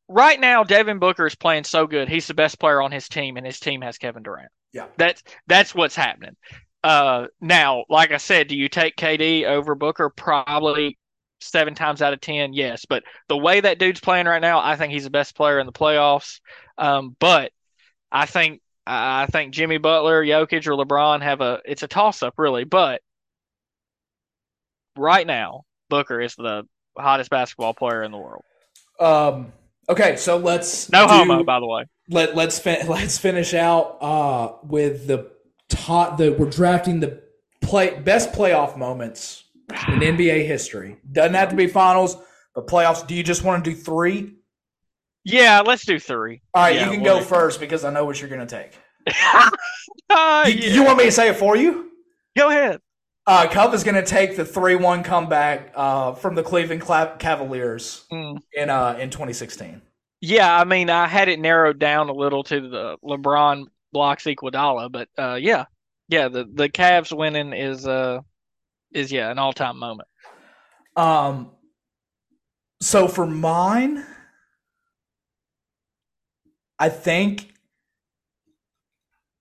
[0.09, 2.09] Right now, Devin Booker is playing so good.
[2.09, 4.51] He's the best player on his team, and his team has Kevin Durant.
[4.73, 4.87] Yeah.
[4.97, 6.35] that's that's what's happening.
[6.83, 10.09] Uh, now, like I said, do you take KD over Booker?
[10.09, 10.97] Probably
[11.39, 12.85] seven times out of ten, yes.
[12.85, 15.65] But the way that dude's playing right now, I think he's the best player in
[15.65, 16.39] the playoffs.
[16.77, 17.51] Um, but
[18.11, 21.61] I think I I think Jimmy Butler, Jokic, or LeBron have a.
[21.65, 22.63] It's a toss up, really.
[22.63, 23.01] But
[24.97, 26.63] right now, Booker is the
[26.97, 28.43] hottest basketball player in the world.
[28.99, 29.51] Um,
[29.89, 31.85] okay, so let's No do- homo, by the way.
[32.09, 35.31] Let let's fin- let's finish out uh, with the
[35.69, 36.17] top.
[36.17, 37.21] The we're drafting the
[37.61, 39.43] play best playoff moments
[39.87, 40.97] in NBA history.
[41.11, 42.17] Doesn't have to be finals,
[42.53, 43.05] but playoffs.
[43.07, 44.33] Do you just want to do three?
[45.25, 46.41] Yeah, let's do three.
[46.53, 48.55] All right, Yeah, you can we'll go first because I know what you're going to
[48.63, 48.73] take.
[50.09, 50.73] Uh, You, yeah.
[50.73, 51.89] you want me to say it for you?
[52.37, 52.81] Go ahead.
[53.25, 58.37] Uh, Cub is going to take the three-one comeback uh, from the Cleveland Cavaliers Mm.
[58.53, 59.81] in uh, in 2016.
[60.19, 64.91] Yeah, I mean, I had it narrowed down a little to the LeBron blocks Iguodala,
[64.91, 65.65] but uh, yeah,
[66.09, 68.19] yeah, the the Cavs winning is uh
[68.93, 70.07] is yeah an all time moment.
[70.95, 71.51] Um,
[72.81, 74.05] so for mine,
[76.77, 77.53] I think,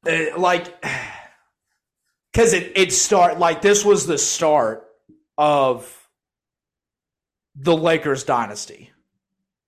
[0.09, 0.83] uh, like,
[2.33, 4.87] because it it start like this was the start
[5.37, 5.99] of
[7.55, 8.93] the Lakers dynasty,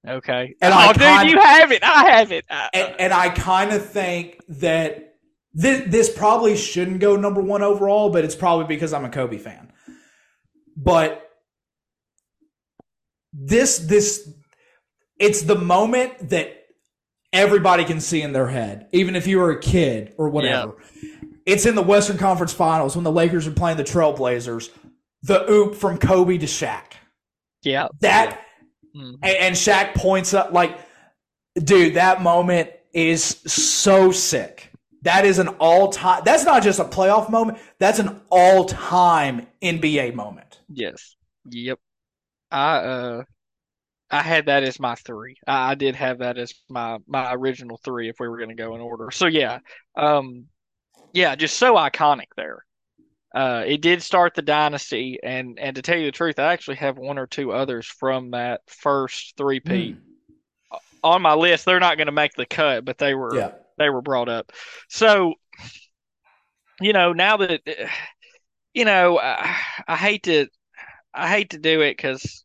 [0.07, 0.55] Okay.
[0.61, 1.83] And oh, I dude, you have it.
[1.83, 2.45] I have it.
[2.49, 5.17] Uh, and, and I kind of think that
[5.55, 9.39] this this probably shouldn't go number one overall, but it's probably because I'm a Kobe
[9.39, 9.73] fan.
[10.77, 11.31] But
[13.33, 14.29] this this
[15.19, 16.53] it's the moment that
[17.33, 20.75] everybody can see in their head, even if you were a kid or whatever.
[21.47, 24.71] It's in the Western Conference Finals when the Lakers are playing the Trailblazers.
[25.23, 26.95] The oop from Kobe to Shaq.
[27.63, 27.89] yeah.
[28.01, 28.41] That
[28.97, 29.15] Mm.
[29.23, 30.79] and, and Shaq points up like,
[31.57, 34.71] dude, that moment is so sick.
[35.03, 36.23] That is an all time.
[36.25, 37.59] That's not just a playoff moment.
[37.81, 40.61] That's an all time NBA moment.
[40.69, 41.17] Yes.
[41.51, 41.79] Yep.
[42.53, 43.23] I uh
[44.11, 45.37] I had that as my three.
[45.47, 48.55] I, I did have that as my my original three if we were going to
[48.55, 49.11] go in order.
[49.11, 49.59] So yeah.
[49.97, 50.47] Um
[51.15, 52.65] yeah, just so iconic there.
[53.35, 56.77] Uh it did start the dynasty and and to tell you the truth, I actually
[56.77, 59.99] have one or two others from that first three-peat
[61.03, 61.65] on my list.
[61.65, 63.51] They're not going to make the cut, but they were Yeah.
[63.79, 64.53] they were brought up.
[64.89, 65.35] So,
[66.81, 67.61] you know, now that
[68.75, 69.57] you know, I,
[69.87, 70.49] I hate to
[71.15, 72.45] I hate to do it because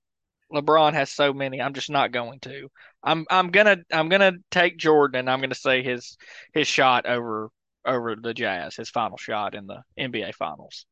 [0.54, 1.62] LeBron has so many.
[1.62, 2.70] I'm just not going to.
[3.04, 6.18] I'm I'm gonna I'm gonna take Jordan and I'm gonna say his
[6.54, 7.50] his shot over
[7.86, 10.86] over the Jazz, his final shot in the NBA Finals.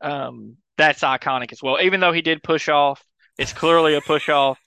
[0.00, 1.78] Um, that's iconic as well.
[1.80, 3.04] Even though he did push off,
[3.38, 4.58] it's clearly a push off.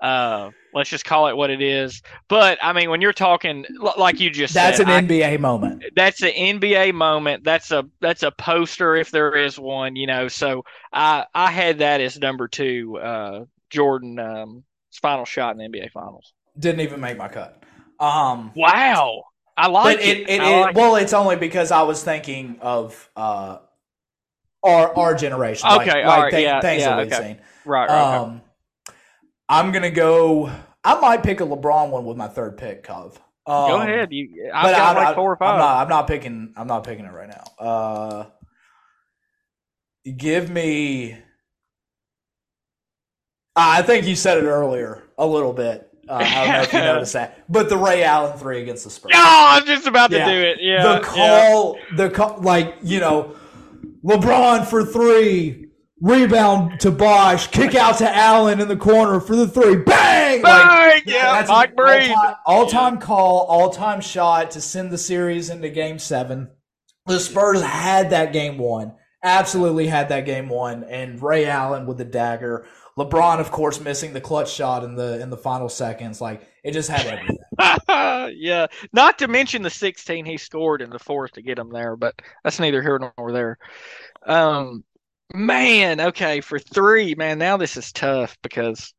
[0.00, 2.02] Uh, let's just call it what it is.
[2.28, 5.38] But I mean, when you're talking l- like you just That's said, an I- NBA
[5.38, 5.84] moment.
[5.94, 7.44] that's an NBA moment.
[7.44, 10.26] That's a that's a poster if there is one, you know.
[10.28, 14.64] So I I had that as number two, uh, Jordan um,
[15.00, 16.32] final shot in the NBA Finals.
[16.58, 17.62] Didn't even make my cut.
[18.00, 19.22] Um, Wow,
[19.56, 20.18] I like but it.
[20.20, 23.58] it, it, I it- like well, it's only because I was thinking of uh,
[24.62, 25.68] our our generation.
[25.68, 27.22] like- Okay, like, all right, thi- yeah, things yeah, that we've okay.
[27.28, 27.38] seen.
[27.64, 27.90] right, right.
[27.90, 28.16] okay.
[28.24, 28.42] Um,
[29.48, 30.50] I'm gonna go.
[30.84, 33.20] I might pick a LeBron one with my third pick, Cov.
[33.46, 34.12] Um, Go ahead.
[34.12, 35.58] You, I've got I'm, like four or I'm five.
[35.58, 35.82] not.
[35.82, 36.54] I'm not picking.
[36.56, 37.44] I'm not picking it right now.
[37.64, 38.26] Uh,
[40.16, 41.18] give me.
[43.54, 45.91] I think you said it earlier a little bit.
[46.08, 48.90] Uh, I don't know if you noticed that, but the Ray Allen three against the
[48.90, 49.12] Spurs.
[49.14, 50.26] Oh, I'm just about to Yeah.
[50.26, 50.58] do it.
[50.60, 51.00] Yeah, the yeah.
[51.00, 53.36] call, the call, like you know,
[54.04, 55.68] LeBron for three,
[56.00, 60.42] rebound to Bosh, kick out to Allen in the corner for the three, bang!
[60.42, 61.02] Like, Bang!
[61.06, 62.10] yeah, that's Mike an Breen.
[62.10, 66.50] all-time, all-time call, all-time shot to send the series into Game Seven.
[67.06, 71.98] The Spurs had that game won, absolutely had that game won, and Ray Allen with
[71.98, 72.66] the dagger.
[72.98, 76.20] LeBron, of course, missing the clutch shot in the in the final seconds.
[76.20, 77.38] Like it just had everything.
[78.38, 81.96] yeah, not to mention the 16 he scored in the fourth to get him there,
[81.96, 82.14] but
[82.44, 83.58] that's neither here nor there.
[84.26, 84.84] Um,
[85.34, 88.92] man, okay, for three, man, now this is tough because,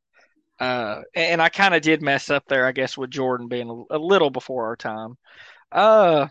[0.59, 3.97] uh, and I kind of did mess up there, I guess, with Jordan being a,
[3.97, 5.17] a little before our time.
[5.71, 6.27] Uh,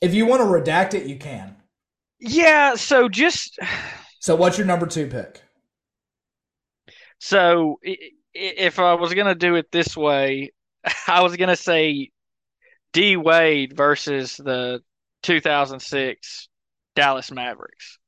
[0.00, 1.56] if you want to redact it, you can.
[2.20, 3.58] yeah, so just
[4.20, 5.42] So, what's your number two pick?
[7.20, 7.78] So
[8.34, 10.52] if I was gonna do it this way,
[11.08, 12.10] I was gonna say
[12.92, 14.82] D Wade versus the
[15.22, 16.48] 2006
[16.96, 17.98] Dallas Mavericks.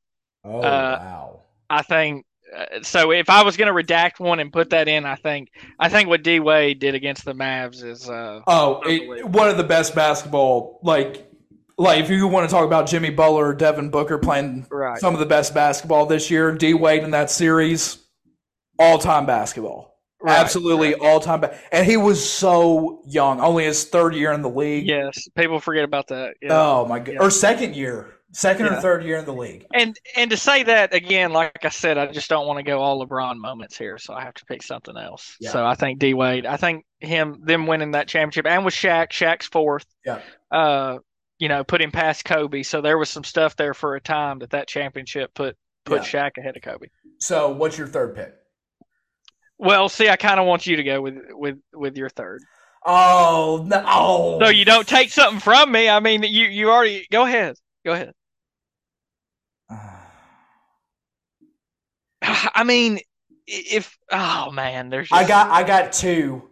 [0.44, 1.40] Oh Uh, wow!
[1.70, 3.12] I think uh, so.
[3.12, 6.08] If I was going to redact one and put that in, I think I think
[6.08, 9.94] what D Wade did against the Mavs is uh, Oh, it, one of the best
[9.94, 10.80] basketball.
[10.82, 11.30] Like,
[11.78, 14.98] like if you want to talk about Jimmy Butler or Devin Booker playing right.
[14.98, 18.01] some of the best basketball this year, D Wade in that series,
[18.78, 19.90] all time basketball.
[20.24, 21.40] Right, Absolutely all time.
[21.40, 24.86] ba- And he was so young, only his third year in the league.
[24.86, 26.34] Yes, people forget about that.
[26.40, 26.50] Yeah.
[26.52, 27.14] Oh my god!
[27.14, 27.20] Yeah.
[27.22, 29.66] Or second year, second or third year in the league.
[29.74, 32.78] And and to say that again, like I said, I just don't want to go
[32.80, 35.36] all LeBron moments here, so I have to pick something else.
[35.40, 35.50] Yeah.
[35.50, 36.46] So I think D Wade.
[36.46, 39.86] I think him them winning that championship and with Shaq, Shaq's fourth.
[40.06, 40.20] Yeah.
[40.52, 40.98] Uh,
[41.40, 42.62] you know, put him past Kobe.
[42.62, 46.28] So there was some stuff there for a time that that championship put put Yeah.
[46.28, 46.86] Shaq ahead of Kobe.
[47.18, 48.34] So, what's your third pick?
[49.62, 52.44] Well, see, I kind of want you to go with with with your third,
[52.86, 53.82] Oh no!
[53.84, 54.40] Oh.
[54.40, 55.88] so you don't take something from me.
[55.88, 58.12] I mean, you you already go ahead, go ahead.
[62.22, 63.00] I mean,
[63.46, 66.50] if oh man, there's just, I got, I got two.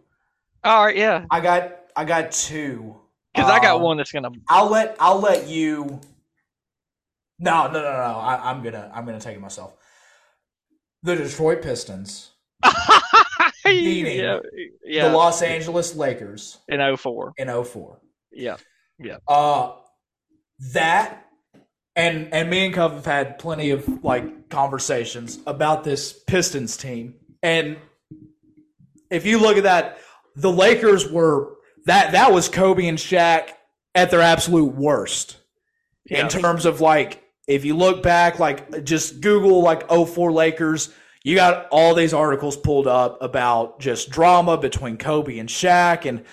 [0.65, 2.97] all right, yeah, I got, I got two.
[3.35, 4.31] because I got Um, one that's gonna.
[4.49, 6.01] I'll let, I'll let you.
[7.39, 7.97] No, no, no, no.
[7.97, 8.19] no.
[8.19, 9.75] I, I'm gonna, I'm gonna take it myself.
[11.03, 12.30] The Detroit Pistons,
[13.65, 14.39] beating yeah,
[14.85, 17.35] yeah, the Los Angeles Lakers in 04.
[17.37, 18.01] in 04.
[18.33, 18.57] Yeah,
[19.29, 19.73] Uh,
[20.73, 21.27] that
[21.97, 27.15] and and me and Cov have had plenty of like conversations about this Pistons team,
[27.43, 27.77] and
[29.11, 29.99] if you look at that,
[30.37, 31.57] the Lakers were
[31.87, 33.51] that that was Kobe and Shaq
[33.95, 35.39] at their absolute worst
[36.05, 40.91] yeah, in terms of like if you look back, like just Google like 04 Lakers.
[41.23, 46.25] You got all these articles pulled up about just drama between Kobe and Shaq, and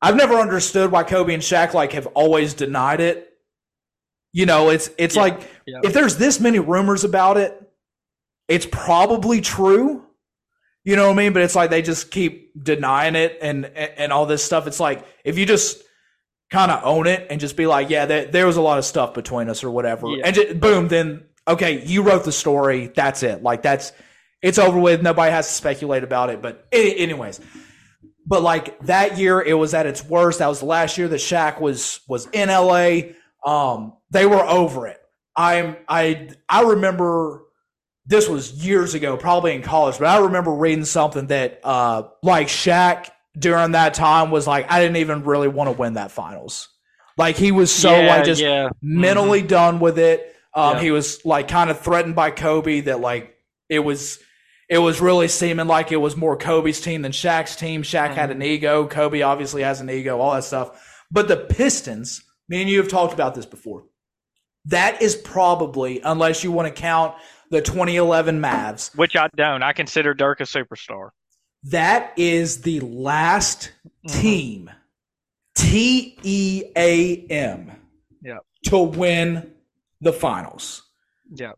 [0.00, 3.28] I've never understood why Kobe and Shaq like have always denied it.
[4.32, 5.80] You know, it's it's Yeah, like yeah.
[5.82, 7.60] if there's this many rumors about it,
[8.48, 10.04] it's probably true.
[10.84, 11.32] You know what I mean?
[11.32, 14.66] But it's like they just keep denying it and and, and all this stuff.
[14.66, 15.82] It's like if you just
[16.50, 18.84] kind of own it and just be like, yeah, there, there was a lot of
[18.84, 20.26] stuff between us or whatever, Yeah.
[20.26, 22.92] and just, boom, then okay, you wrote the story.
[22.94, 23.42] That's it.
[23.42, 23.92] Like that's
[24.42, 25.02] it's over with.
[25.02, 26.42] Nobody has to speculate about it.
[26.42, 27.40] But anyways,
[28.26, 30.40] but like that year, it was at its worst.
[30.40, 33.12] That was the last year that Shaq was was in LA.
[33.44, 35.00] Um, they were over it.
[35.34, 37.44] I'm I I remember
[38.06, 42.48] this was years ago, probably in college, but I remember reading something that uh like
[42.48, 46.68] Shaq during that time was like, I didn't even really want to win that finals.
[47.16, 50.34] Like he was so yeah, like just yeah, mentally done with it.
[50.54, 50.82] Um, Yeah.
[50.82, 53.36] He was like kind of threatened by Kobe that like
[53.68, 54.18] it was
[54.72, 57.82] it was really seeming like it was more Kobe's team than Shaq's team.
[57.82, 58.40] Shaq had Mm-hmm.
[58.40, 58.86] an ego.
[58.86, 60.18] Kobe obviously has an ego.
[60.18, 61.04] All that stuff.
[61.10, 63.84] But the Pistons, me and you have talked about this before.
[64.64, 67.14] That is probably, unless you want to count
[67.50, 69.62] the 2011 Mavs, which I don't.
[69.62, 71.10] I consider Dirk a superstar.
[71.64, 73.72] that is the last
[74.08, 74.20] Mhm.
[74.22, 74.70] team,
[75.54, 77.72] T E A M,
[78.22, 78.38] Yep.
[78.68, 79.52] to win
[80.00, 80.82] the finals.
[81.34, 81.52] Yeah,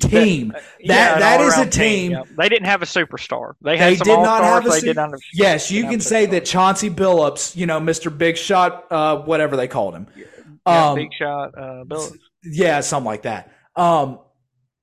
[0.00, 0.52] Team.
[0.80, 2.12] yeah, that is a team.
[2.12, 2.22] yeah.
[2.36, 3.54] They didn't have a superstar.
[3.62, 5.20] They had They some did not have a They su- did not have.
[5.32, 8.16] Yes, you can say that Chauncey Billups, you know, Mr.
[8.16, 10.06] Big Shot, uh, whatever they called him.
[10.16, 11.56] Yeah, Um, big shot.
[11.56, 12.08] Uh, Bill.
[12.44, 13.52] yeah, something like that.
[13.74, 14.18] Um,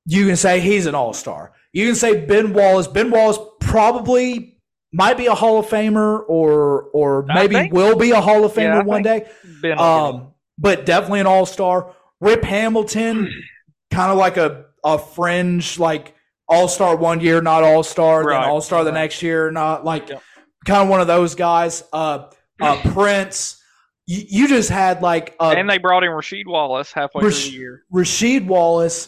[0.05, 1.53] you can say he's an all star.
[1.73, 2.87] You can say Ben Wallace.
[2.87, 4.57] Ben Wallace probably
[4.91, 8.53] might be a Hall of Famer, or or maybe think- will be a Hall of
[8.53, 9.27] Famer one day.
[9.61, 9.79] Ben.
[9.79, 11.95] Um, but definitely an all star.
[12.21, 13.27] Rip Hamilton,
[13.91, 16.15] kind of like a a fringe, like
[16.47, 18.99] all star one year, not all star, then all star the right.
[19.01, 20.21] next year, not like Yep.
[20.65, 21.83] kind of one of those guys.
[21.93, 22.29] Uh,
[22.61, 23.59] uh Prince.
[24.05, 27.51] You, you just had like a and they brought in Rasheed Wallace halfway Rash- through
[27.51, 27.83] the year.
[27.93, 29.07] Rasheed Wallace,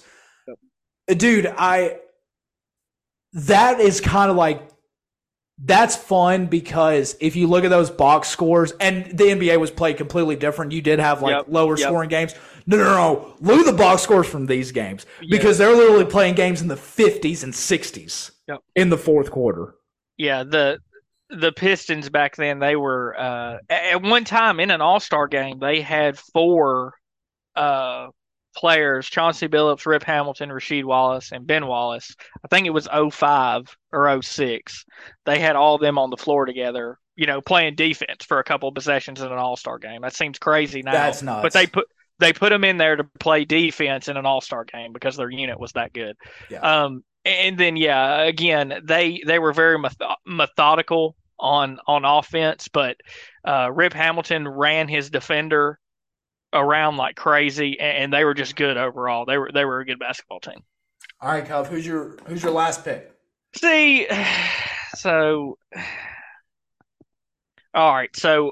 [1.08, 1.98] dude, I
[3.34, 4.70] that is kind of like
[5.58, 9.98] that's fun because if you look at those box scores and the NBA was played
[9.98, 11.88] completely different, you did have like Yep, lower yep.
[11.88, 12.36] scoring games.
[12.68, 16.36] No, no, no, look at the box scores from these games because they're literally playing
[16.36, 18.60] games in the 50s and 60s Yep.
[18.76, 19.76] in the fourth quarter.
[20.18, 20.80] Yeah, the
[21.30, 25.60] the Pistons back then they were uh, at one time in an All Star game
[25.60, 26.94] they had four
[27.56, 28.08] uh,
[28.56, 32.16] players: Chauncey Billups, Rip Hamilton, Rasheed Wallace, and Ben Wallace.
[32.44, 34.86] I think it was 05 or 06.
[35.26, 36.98] They had all of them on the floor together.
[37.16, 40.02] You know, playing defense for a couple of possessions in an All Star game.
[40.02, 40.92] That seems crazy now.
[40.92, 41.44] That's nuts.
[41.44, 41.88] But they put
[42.20, 45.30] they put them in there to play defense in an All Star game because their
[45.30, 46.16] unit was that good.
[46.50, 46.60] Yeah.
[46.60, 52.98] Um, and then yeah, again they they were very metho- methodical on on offense, but
[53.44, 55.80] uh, Rip Hamilton ran his defender
[56.56, 59.26] around like crazy, and, they were just good overall.
[59.26, 60.64] They were they were a good basketball team.
[61.22, 63.12] All right, Cub, who's your who's your last pick?
[63.56, 64.08] See,
[64.96, 65.58] so
[67.74, 68.52] all right, so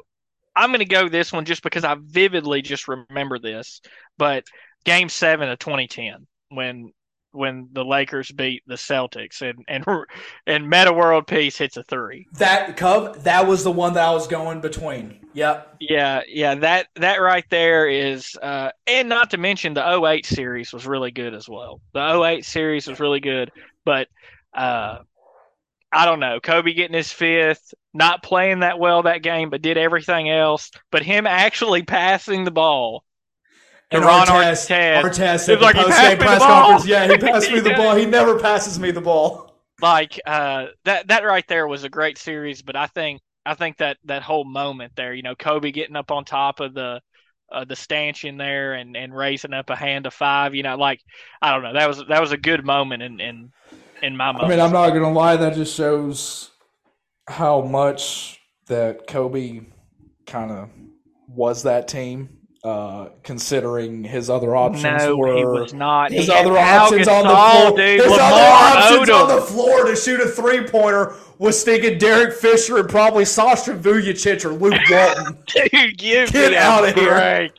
[0.55, 3.81] I'm going to go this one just because I vividly just remember this.
[4.17, 4.43] But
[4.83, 6.91] Game Seven of 2010, when
[7.33, 9.85] when the Lakers beat the Celtics and and
[10.47, 12.27] and Metta World Peace hits a three.
[12.33, 15.19] That Cov, that was the one that I was going between.
[15.33, 15.77] Yep.
[15.79, 20.71] Yeah, yeah, that that right there is uh and not to mention the 08 series
[20.71, 21.81] was really good as well.
[21.93, 23.51] The 08 series was really good,
[23.83, 24.07] but
[24.53, 24.99] uh
[25.95, 26.39] I don't know.
[26.39, 30.71] Kobe getting his fifth, not playing that well that game, but did everything else.
[30.91, 33.03] But him actually passing the ball
[33.93, 35.01] And Ron Artest, Artest.
[35.03, 36.87] Artest at the like, "He post passed game me the press ball." conference.
[36.87, 37.95] Yeah, he passed me the ball.
[37.95, 39.51] He never passes me the ball.
[39.81, 43.77] like uh that that right there was a great series but i think i think
[43.77, 47.01] that that whole moment there you know kobe getting up on top of the
[47.51, 50.99] uh, the stanchion there and and raising up a hand of five you know like
[51.41, 53.51] i don't know that was that was a good moment in in
[54.01, 54.45] in my mind.
[54.45, 55.37] I mean, I'm not gonna lie.
[55.37, 56.51] That just shows
[57.27, 59.61] how much that Kobe
[60.27, 60.69] kind of
[61.27, 62.39] was that team.
[62.63, 67.23] Uh, considering his other options no were he was not his He other options on
[67.23, 67.77] the floor.
[67.77, 69.21] dude, his Lamar other options Odom.
[69.21, 73.73] on the floor to shoot a three pointer was thinking Derek Fisher and probably Sasha
[73.73, 75.37] Vujacic or Luke Walton.
[75.47, 77.49] Dude, give Get me a outta here.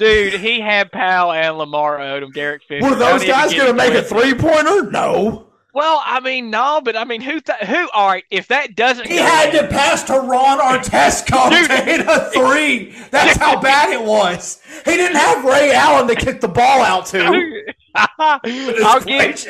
[0.00, 2.84] Dude, he had Powell and Lamar Odom, Derek Fisher.
[2.84, 4.90] were those guys going to make a three pointer?
[4.90, 5.46] No.
[5.78, 7.38] Well, I mean, no, but I mean, who?
[7.40, 7.88] Th- who?
[7.94, 12.00] All right, if that doesn't, He go had to pass to Ron Artest Conte Dude.
[12.00, 12.90] a three.
[13.12, 14.60] That's how bad it was.
[14.84, 17.62] He didn't have Ray Allen to kick the ball out to.
[17.94, 19.46] I'll give.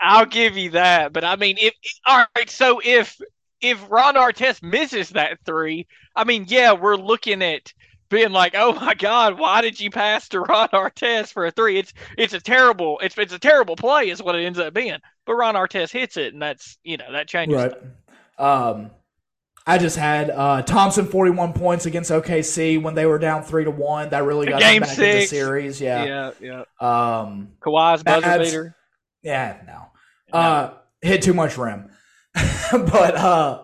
[0.00, 1.74] I'll give you that, but I mean, if
[2.06, 3.20] all right, so if
[3.60, 7.72] if Ron Artest misses that three, I mean, yeah, we're looking at
[8.08, 11.80] being like, oh my God, why did you pass to Ron Artest for a three?
[11.80, 14.98] It's it's a terrible it's it's a terrible play, is what it ends up being.
[15.26, 17.56] But Ron Artest hits it, and that's you know that changes.
[17.56, 17.72] Right.
[18.38, 18.90] Um,
[19.66, 23.64] I just had uh, Thompson forty one points against OKC when they were down three
[23.64, 24.10] to one.
[24.10, 25.80] That really got Game them back in the series.
[25.80, 26.32] Yeah.
[26.40, 27.20] yeah, yeah.
[27.20, 28.76] Um, Kawhi's buzzer beater.
[29.22, 29.58] yeah.
[29.66, 30.36] No.
[30.36, 31.90] Uh, hit too much rim.
[32.72, 33.62] but uh,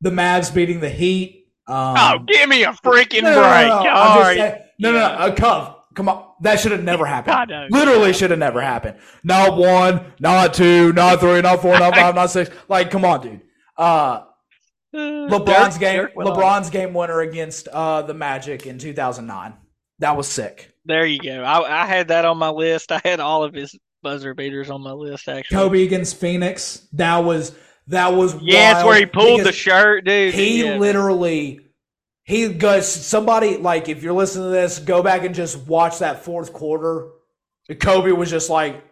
[0.00, 1.46] the Mavs beating the Heat.
[1.66, 3.68] Um, oh, give me a freaking no, no, no, break!
[3.68, 3.90] no, no.
[3.90, 4.36] I'm All just right.
[4.36, 5.76] saying- no, no, no, a Cov.
[5.94, 7.70] Come on, that should have never happened.
[7.70, 8.98] Literally should have never happened.
[9.24, 12.50] Not one, not two, not three, not four, not five, not six.
[12.68, 13.40] Like, come on, dude.
[13.76, 14.22] Uh,
[14.94, 16.14] LeBron's Dirk- game, Dirk.
[16.14, 19.54] LeBron's game winner against uh, the Magic in 2009.
[19.98, 20.72] That was sick.
[20.84, 21.42] There you go.
[21.42, 22.92] I, I had that on my list.
[22.92, 25.28] I had all of his buzzer beaters on my list.
[25.28, 26.88] Actually, Kobe against Phoenix.
[26.92, 27.54] That was
[27.86, 30.34] that was Yeah, it's where he pulled the shirt, dude.
[30.34, 30.76] He yeah.
[30.78, 31.60] literally
[32.24, 36.24] he goes somebody like if you're listening to this, go back and just watch that
[36.24, 37.08] fourth quarter.
[37.80, 38.82] Kobe was just like,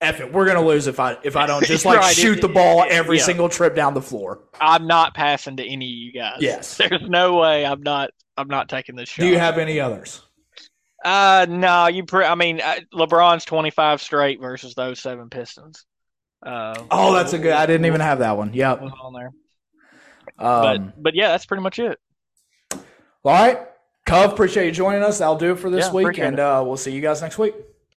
[0.00, 2.48] "F it, we're gonna lose if I if I don't just like Right, shoot the
[2.48, 3.24] ball every yeah.
[3.24, 6.38] single trip down the floor." I'm not passing to any of you guys.
[6.40, 6.76] Yes.
[6.78, 8.10] There's no way I'm not.
[8.36, 9.22] I'm not taking this shot.
[9.22, 10.22] Do you have any others?
[11.04, 11.86] Uh, no.
[11.88, 12.04] You.
[12.04, 15.84] Pre- I mean, uh, LeBron's 25 straight versus those seven Pistons.
[16.44, 17.52] Uh, Oh, that's a good.
[17.52, 18.52] I didn't even have that one.
[18.54, 18.82] Yep.
[18.82, 19.30] on there.
[20.38, 21.98] Um, But but yeah, that's pretty much it.
[23.24, 23.58] All right,
[24.06, 25.18] Cov, appreciate you joining us.
[25.18, 27.54] That'll do it for this Yeah, week, and uh, we'll see you guys next week.